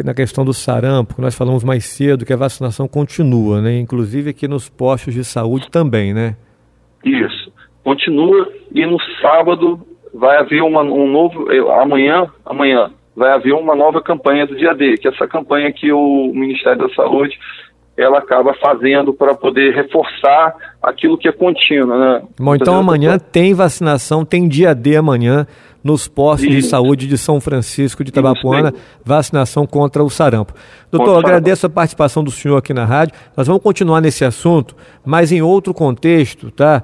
[0.04, 3.78] na questão do sarampo, que nós falamos mais cedo, que a vacinação continua, né?
[3.78, 6.36] Inclusive aqui nos postos de saúde também, né?
[7.04, 7.52] Isso,
[7.82, 9.80] continua e no sábado
[10.12, 11.46] vai haver uma, um novo,
[11.80, 15.90] amanhã, amanhã vai haver uma nova campanha do dia D, que é essa campanha que
[15.92, 17.38] o Ministério da Saúde
[17.96, 22.22] ela acaba fazendo para poder reforçar aquilo que é contínuo, né?
[22.38, 25.46] Bom, então amanhã tem vacinação, tem dia D amanhã
[25.82, 28.72] nos postos de saúde de São Francisco de Tabapuana,
[29.04, 30.54] vacinação contra o sarampo.
[30.90, 33.14] Doutor, agradeço a participação do senhor aqui na rádio.
[33.36, 36.82] Nós vamos continuar nesse assunto, mas em outro contexto, tá?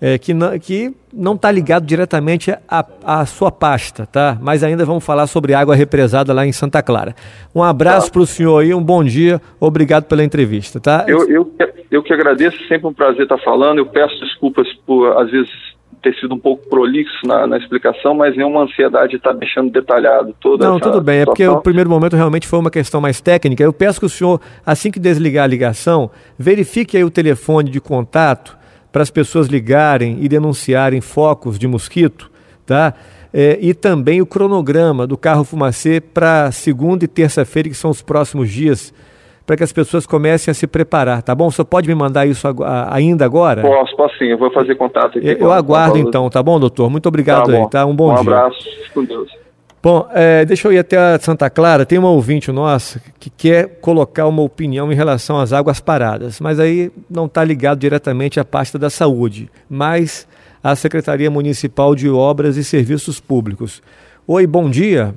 [0.00, 4.38] É, que não que não está ligado diretamente à, sua pasta, tá?
[4.40, 7.16] Mas ainda vamos falar sobre água represada lá em Santa Clara.
[7.52, 8.12] Um abraço tá.
[8.12, 11.04] para o senhor aí, um bom dia, obrigado pela entrevista, tá?
[11.08, 11.52] Eu, eu,
[11.90, 13.78] eu que agradeço, sempre um prazer estar falando.
[13.78, 15.50] Eu peço desculpas por, às vezes,
[16.02, 20.34] ter sido um pouco prolixo na, na explicação, mas é uma ansiedade estar deixando detalhado
[20.40, 21.44] toda Não, tudo bem, situação.
[21.44, 23.62] é porque o primeiro momento realmente foi uma questão mais técnica.
[23.62, 27.80] Eu peço que o senhor, assim que desligar a ligação, verifique aí o telefone de
[27.80, 28.56] contato
[28.92, 32.30] para as pessoas ligarem e denunciarem focos de mosquito,
[32.64, 32.94] tá?
[33.32, 38.00] É, e também o cronograma do carro fumacê para segunda e terça-feira, que são os
[38.00, 38.94] próximos dias
[39.48, 41.50] para que as pessoas comecem a se preparar, tá bom?
[41.50, 42.46] Você pode me mandar isso
[42.90, 43.62] ainda agora?
[43.62, 45.26] Posso, posso sim, eu vou fazer contato aqui.
[45.26, 46.90] Eu, eu aguardo então, tá bom, doutor?
[46.90, 47.86] Muito obrigado tá aí, tá?
[47.86, 48.30] Um bom um dia.
[48.30, 49.32] Um abraço, com Deus.
[49.82, 51.86] Bom, é, deixa eu ir até a Santa Clara.
[51.86, 56.60] Tem uma ouvinte nossa que quer colocar uma opinião em relação às águas paradas, mas
[56.60, 60.28] aí não está ligado diretamente à pasta da saúde, mas
[60.62, 63.82] à Secretaria Municipal de Obras e Serviços Públicos.
[64.26, 65.14] Oi, bom dia.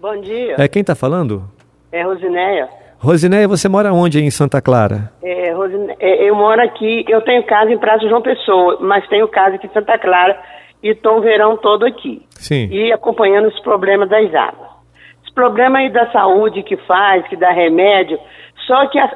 [0.00, 0.56] Bom dia.
[0.58, 1.48] É quem está falando?
[1.92, 2.77] É Rosinéia.
[3.00, 5.12] Rosinéia, você mora onde em Santa Clara?
[5.22, 9.28] É, Rosinéia, é, eu moro aqui, eu tenho casa em Praça João Pessoa, mas tenho
[9.28, 10.38] casa aqui em Santa Clara
[10.82, 12.22] e estou o verão todo aqui.
[12.30, 12.68] Sim.
[12.70, 14.68] E acompanhando os problemas das águas.
[15.24, 18.18] Os problemas aí da saúde que faz, que dá remédio,
[18.66, 19.10] só que a,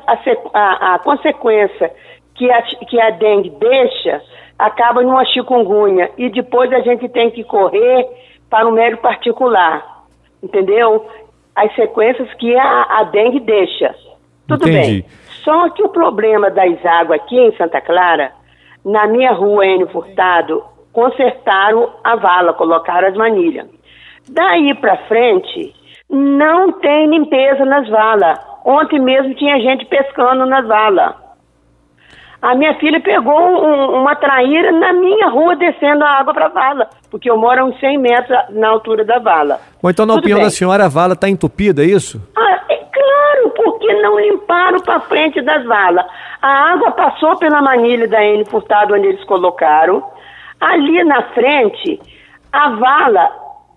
[0.54, 1.92] a, a consequência
[2.34, 4.22] que a, que a dengue deixa
[4.58, 8.06] acaba numa chikungunya e depois a gente tem que correr
[8.48, 10.04] para o médico particular,
[10.42, 11.06] entendeu?
[11.54, 13.94] As sequências que a, a dengue deixa.
[14.48, 15.02] Tudo Entendi.
[15.02, 15.04] bem.
[15.44, 18.32] Só que o problema das águas aqui em Santa Clara,
[18.84, 23.66] na minha rua N Furtado, consertaram a vala, colocaram as manilhas.
[24.28, 25.74] Daí para frente,
[26.08, 28.38] não tem limpeza nas valas.
[28.64, 31.14] Ontem mesmo tinha gente pescando nas valas.
[32.42, 36.48] A minha filha pegou um, uma traíra na minha rua descendo a água para a
[36.48, 39.60] vala, porque eu moro a uns 100 metros na altura da vala.
[39.80, 40.46] Ou então, na Tudo opinião bem.
[40.46, 42.20] da senhora, a vala está entupida, é isso?
[42.36, 46.04] Ah, é claro, porque não limparam para frente das valas.
[46.42, 50.02] A água passou pela manilha da N Furtado, onde eles colocaram.
[50.60, 52.00] Ali na frente,
[52.52, 53.30] a vala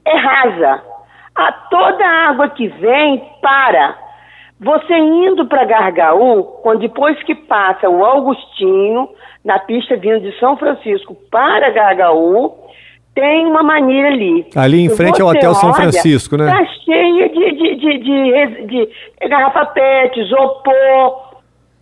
[0.07, 0.82] é rasa.
[1.36, 4.05] A, toda a água que vem para
[4.60, 9.10] você indo para Gargaú, quando depois que passa o Augustinho,
[9.43, 12.53] na pista vindo de São Francisco para Gargaú,
[13.14, 14.45] tem uma manilha ali.
[14.56, 16.45] Ali em frente ao Hotel São Francisco, né?
[16.45, 21.26] Está cheia de, de, de, de, garrafa PET, isopor.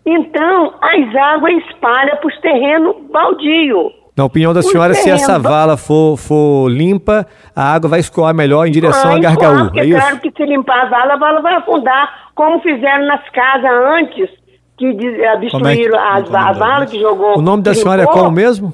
[0.06, 3.92] Então, as águas espalham para os terrenos baldio.
[4.16, 8.68] Na opinião da senhora, se essa vala for, for limpa, a água vai escoar melhor
[8.68, 9.72] em direção a Gargaú.
[9.74, 10.00] é, é isso?
[10.00, 14.30] claro que se limpar a vala, a vala vai afundar, como fizeram nas casas antes,
[14.78, 17.38] que obstruíram é que, as, valas que jogou.
[17.38, 18.74] O nome da senhora é qual mesmo?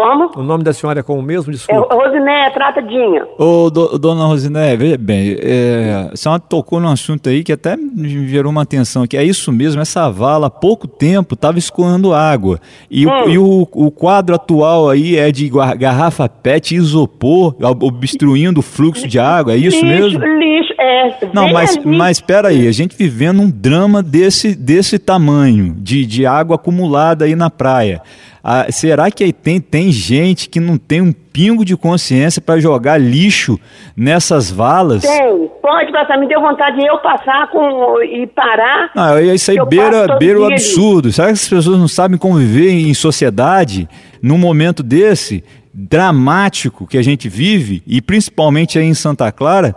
[0.00, 0.30] Como?
[0.34, 1.52] O nome da senhora é como mesmo?
[1.52, 1.94] Desculpa.
[1.94, 3.26] É Rosiné, tratadinha.
[3.36, 7.76] Ô, do, dona Rosiné, veja bem, é, a senhora tocou num assunto aí que até
[7.76, 12.14] me gerou uma atenção, que é isso mesmo, essa vala há pouco tempo estava escoando
[12.14, 12.58] água.
[12.90, 13.10] E, hum.
[13.10, 19.06] o, e o, o, quadro atual aí é de garrafa PET isopor, obstruindo o fluxo
[19.06, 20.24] de água, é isso lixo, mesmo?
[20.24, 21.28] Lixo, é.
[21.34, 26.24] Não, mas, mas espera aí, a gente vivendo um drama desse, desse tamanho, de, de
[26.24, 28.00] água acumulada aí na praia.
[28.42, 32.58] Ah, será que aí tem, tem gente que não tem um pingo de consciência para
[32.58, 33.58] jogar lixo
[33.96, 35.02] nessas valas?
[35.02, 36.18] Tem, pode passar.
[36.18, 38.90] Me deu vontade de eu passar com, e parar.
[38.96, 41.12] Ah, isso aí beira, beira o absurdo.
[41.12, 43.88] Será que as pessoas não sabem conviver em sociedade
[44.22, 49.74] num momento desse dramático que a gente vive, e principalmente aí em Santa Clara,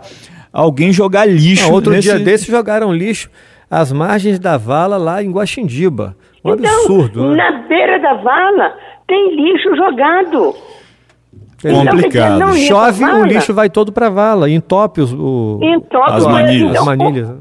[0.52, 1.64] alguém jogar lixo.
[1.64, 2.08] Não, outro nesse...
[2.08, 3.30] dia desse jogaram lixo
[3.70, 6.16] às margens da vala lá em Guaxindiba.
[6.44, 7.30] Um então, absurdo.
[7.30, 7.36] Né?
[7.36, 8.74] Na beira da vala
[9.06, 10.54] tem lixo jogado.
[11.64, 12.36] É complicado.
[12.36, 15.58] Então, Chove, o lixo vai todo para a vala, entope os, o...
[15.62, 16.76] entope as manilhas.
[16.76, 17.36] As manilhas.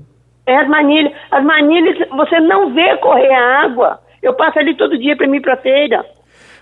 [0.45, 1.13] É as manilhas.
[1.31, 3.99] As manilhas, você não vê correr a água.
[4.21, 6.05] Eu passo ali todo dia para mim para feira.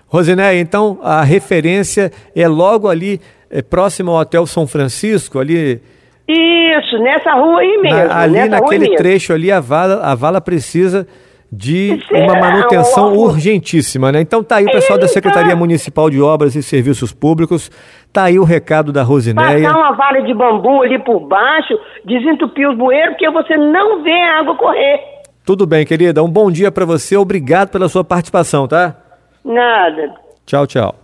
[0.08, 5.80] Rosiné, então a referência é logo ali, é, próximo ao Hotel São Francisco, ali
[6.28, 7.98] isso, nessa rua aí mesmo.
[7.98, 11.06] Na, ali naquele trecho ali, a vala, a vala precisa
[11.52, 14.22] de uma manutenção urgentíssima, né?
[14.22, 17.70] Então tá aí o pessoal da Secretaria Municipal de Obras e Serviços Públicos,
[18.10, 19.68] tá aí o recado da Rosinéia.
[19.68, 24.18] Passar uma vara de bambu ali por baixo, desentupir os bueiros, porque você não vê
[24.18, 24.98] a água correr.
[25.44, 26.22] Tudo bem, querida.
[26.22, 27.18] Um bom dia para você.
[27.18, 28.96] Obrigado pela sua participação, tá?
[29.44, 30.14] Nada.
[30.46, 30.94] Tchau, tchau.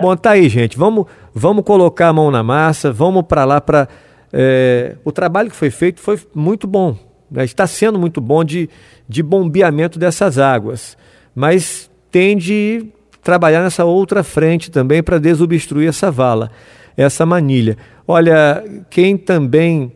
[0.00, 0.76] Bom, tá aí, gente.
[0.76, 2.90] Vamos, vamos colocar a mão na massa.
[2.90, 3.86] Vamos para lá para
[4.32, 6.96] é, o trabalho que foi feito foi muito bom.
[7.32, 7.44] Né?
[7.44, 8.68] Está sendo muito bom de,
[9.08, 10.96] de bombeamento dessas águas.
[11.34, 12.86] Mas tem de
[13.22, 16.50] trabalhar nessa outra frente também para desobstruir essa vala,
[16.96, 17.78] essa manilha.
[18.06, 19.92] Olha, quem também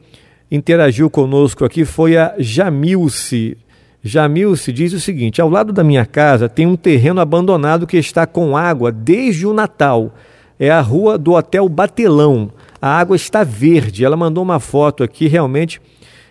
[0.51, 3.59] interagiu conosco aqui foi a Jamilce.
[4.03, 8.27] Jamilce diz o seguinte: ao lado da minha casa tem um terreno abandonado que está
[8.27, 10.15] com água desde o Natal.
[10.59, 12.51] É a rua do Hotel Batelão.
[12.81, 14.05] A água está verde.
[14.05, 15.81] Ela mandou uma foto aqui realmente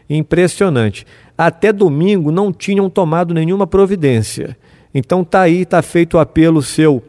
[0.09, 1.05] impressionante.
[1.37, 4.57] Até domingo não tinham tomado nenhuma providência.
[4.93, 7.03] Então tá aí, tá feito o apelo seu.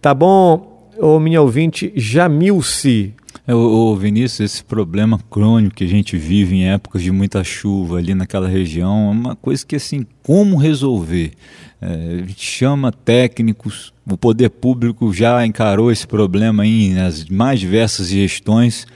[0.00, 3.14] Tá bom, ô minha ouvinte Jamilce?
[3.46, 7.98] É, ô, Vinícius, esse problema crônico que a gente vive em épocas de muita chuva
[7.98, 11.32] ali naquela região é uma coisa que, assim, como resolver?
[11.80, 17.60] É, a gente chama técnicos, o poder público já encarou esse problema aí nas mais
[17.60, 18.86] diversas gestões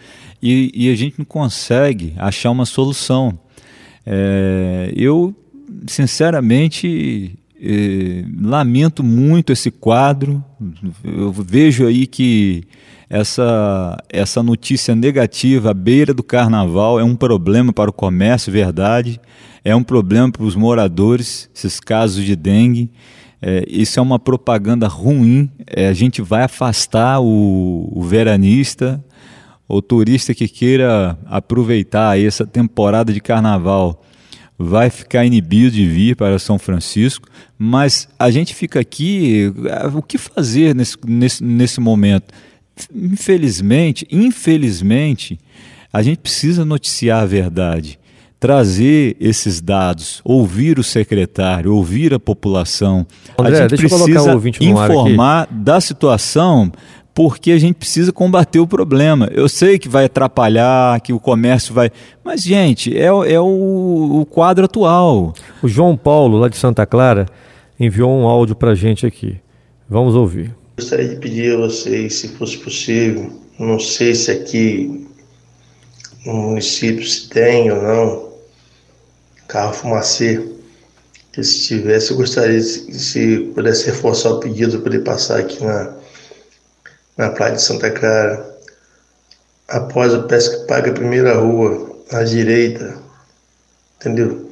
[0.42, 3.38] e, e a gente não consegue achar uma solução.
[4.06, 5.34] É, eu,
[5.86, 10.42] sinceramente, é, lamento muito esse quadro.
[11.04, 12.64] Eu vejo aí que
[13.10, 19.20] essa, essa notícia negativa à beira do carnaval é um problema para o comércio, verdade,
[19.64, 22.90] é um problema para os moradores, esses casos de dengue.
[23.40, 29.02] É, isso é uma propaganda ruim, é, a gente vai afastar o, o veranista,
[29.68, 34.02] o turista que queira aproveitar essa temporada de carnaval
[34.58, 39.52] vai ficar inibido de vir para São Francisco, mas a gente fica aqui,
[39.94, 42.32] o que fazer nesse, nesse, nesse momento?
[42.94, 45.38] infelizmente, infelizmente,
[45.92, 47.98] a gente precisa noticiar a verdade,
[48.38, 53.06] trazer esses dados, ouvir o secretário, ouvir a população.
[53.38, 56.70] André, a gente precisa informar da situação
[57.18, 59.28] porque a gente precisa combater o problema.
[59.32, 61.90] Eu sei que vai atrapalhar, que o comércio vai.
[62.22, 65.34] Mas, gente, é, é o, o quadro atual.
[65.60, 67.26] O João Paulo, lá de Santa Clara,
[67.80, 69.36] enviou um áudio para a gente aqui.
[69.90, 70.54] Vamos ouvir.
[70.76, 75.08] Gostaria de pedir a vocês, se fosse possível, não sei se aqui
[76.24, 78.28] no município se tem ou não,
[79.48, 80.40] carro fumacê.
[81.32, 85.97] Que se tivesse, eu gostaria, se pudesse reforçar o pedido para ele passar aqui na,
[87.18, 88.56] na Praia de Santa Clara.
[89.66, 92.96] Após o pesca paga primeira rua, à direita,
[93.96, 94.50] entendeu?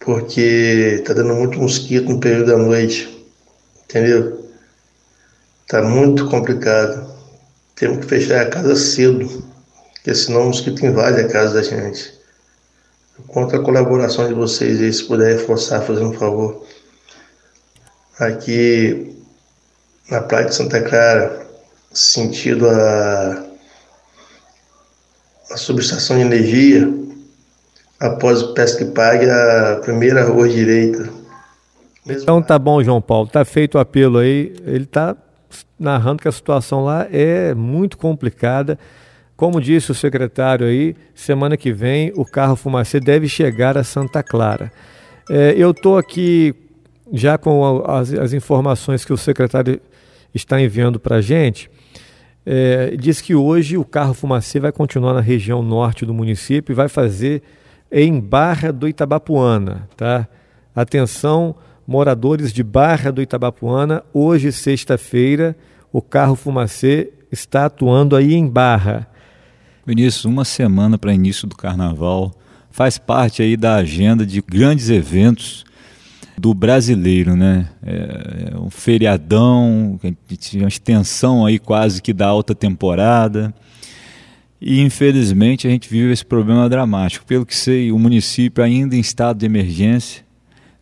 [0.00, 3.26] Porque tá dando muito mosquito no período da noite,
[3.84, 4.48] entendeu?
[5.62, 7.12] Está muito complicado.
[7.74, 9.44] Temos que fechar a casa cedo,
[9.94, 12.14] porque senão o mosquito invade a casa da gente.
[13.18, 16.64] Eu conto a colaboração de vocês aí, se puder reforçar, fazendo um favor.
[18.18, 19.14] Aqui
[20.08, 21.51] na Praia de Santa Clara,
[21.92, 23.44] sentido a,
[25.50, 26.92] a subestação de energia,
[28.00, 31.08] após o pesca que pague a primeira rua direita.
[32.04, 35.16] Mesmo então tá bom, João Paulo, tá feito o apelo aí, ele tá
[35.78, 38.78] narrando que a situação lá é muito complicada.
[39.36, 44.22] Como disse o secretário aí, semana que vem o carro fumacê deve chegar a Santa
[44.22, 44.70] Clara.
[45.30, 46.54] É, eu estou aqui
[47.12, 49.80] já com as, as, informações que o secretário
[50.34, 51.70] está enviando para a gente.
[52.44, 56.74] É, diz que hoje o carro fumacê vai continuar na região norte do município e
[56.74, 57.42] vai fazer
[57.90, 59.88] em Barra do Itabapuana.
[59.96, 60.26] Tá?
[60.74, 61.54] Atenção,
[61.86, 65.56] moradores de Barra do Itabapuana, hoje, sexta-feira,
[65.92, 69.06] o carro fumacê está atuando aí em Barra.
[69.86, 72.32] Vinícius, uma semana para início do carnaval
[72.70, 75.64] faz parte aí da agenda de grandes eventos
[76.36, 77.68] do brasileiro, né?
[77.84, 79.98] É, é um feriadão,
[80.54, 83.54] uma extensão aí quase que da alta temporada.
[84.60, 87.26] E infelizmente a gente vive esse problema dramático.
[87.26, 90.24] Pelo que sei, o município ainda em estado de emergência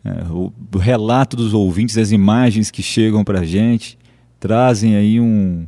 [0.03, 3.97] é, o, relato dos ouvintes, as imagens que chegam para a gente,
[4.39, 5.67] trazem aí um,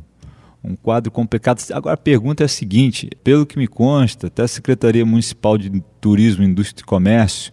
[0.62, 1.62] um quadro complicado.
[1.72, 5.80] Agora a pergunta é a seguinte: pelo que me consta, até a Secretaria Municipal de
[6.00, 7.52] Turismo, Indústria e Comércio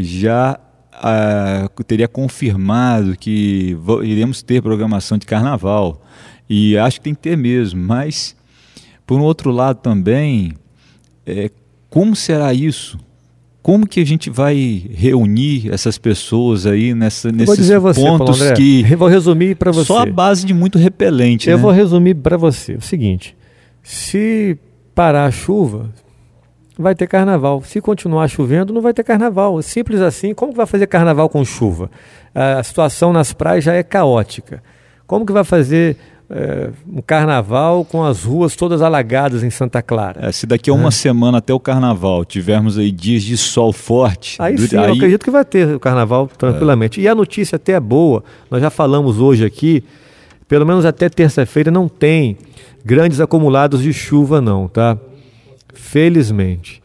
[0.00, 0.58] já
[1.00, 6.02] ah, teria confirmado que iremos ter programação de carnaval.
[6.48, 8.36] E acho que tem que ter mesmo, mas
[9.06, 10.54] por um outro lado também,
[11.26, 11.50] é,
[11.88, 12.98] como será isso?
[13.68, 18.80] como que a gente vai reunir essas pessoas aí nessa, nesses você, pontos André, que
[18.90, 21.62] eu vou resumir para você só a base de muito repelente eu né?
[21.62, 23.36] vou resumir para você o seguinte
[23.82, 24.56] se
[24.94, 25.90] parar a chuva
[26.78, 27.62] vai ter carnaval.
[27.64, 29.60] Se continuar chovendo, não vai ter carnaval.
[29.62, 30.32] Simples assim.
[30.32, 31.90] Como que vai fazer carnaval com chuva?
[32.34, 34.62] A situação nas praias já é caótica.
[35.06, 35.96] Como que vai fazer
[36.30, 40.28] é, um carnaval com as ruas todas alagadas em Santa Clara?
[40.28, 40.92] É, se daqui a uma é.
[40.92, 44.88] semana até o carnaval tivermos aí dias de sol forte, aí sim, aí...
[44.88, 47.00] eu acredito que vai ter o carnaval tranquilamente.
[47.00, 48.22] E a notícia até é boa.
[48.50, 49.82] Nós já falamos hoje aqui,
[50.46, 52.36] pelo menos até terça-feira não tem
[52.84, 54.96] grandes acumulados de chuva não, tá?
[55.78, 56.82] Felizmente.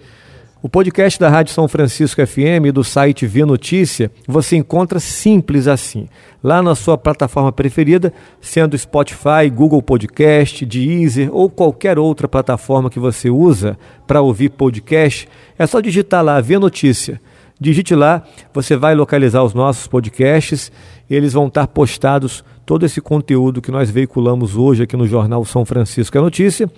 [0.61, 5.67] O podcast da Rádio São Francisco FM e do site Via Notícia você encontra simples
[5.67, 6.07] assim,
[6.41, 12.97] lá na sua plataforma preferida, sendo Spotify, Google Podcast, Deezer ou qualquer outra plataforma que
[12.97, 13.77] você usa
[14.07, 15.27] para ouvir podcast,
[15.59, 17.19] é só digitar lá Via Notícia.
[17.59, 18.23] Digite lá,
[18.53, 20.71] você vai localizar os nossos podcasts,
[21.09, 25.65] eles vão estar postados todo esse conteúdo que nós veiculamos hoje aqui no jornal São
[25.65, 26.69] Francisco é Notícia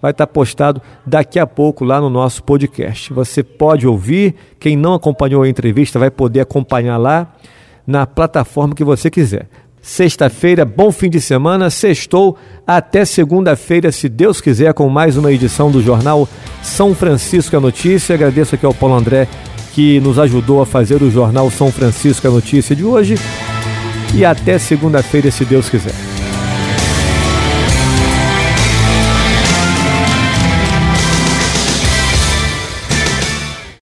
[0.00, 3.12] vai estar postado daqui a pouco lá no nosso podcast.
[3.12, 7.34] Você pode ouvir, quem não acompanhou a entrevista vai poder acompanhar lá
[7.86, 9.48] na plataforma que você quiser.
[9.80, 12.36] Sexta-feira, bom fim de semana, sextou,
[12.66, 16.28] até segunda-feira, se Deus quiser, com mais uma edição do jornal
[16.62, 18.14] São Francisco a Notícia.
[18.14, 19.26] Agradeço aqui ao Paulo André
[19.72, 23.14] que nos ajudou a fazer o jornal São Francisco a Notícia de hoje.
[24.14, 26.17] E até segunda-feira, se Deus quiser.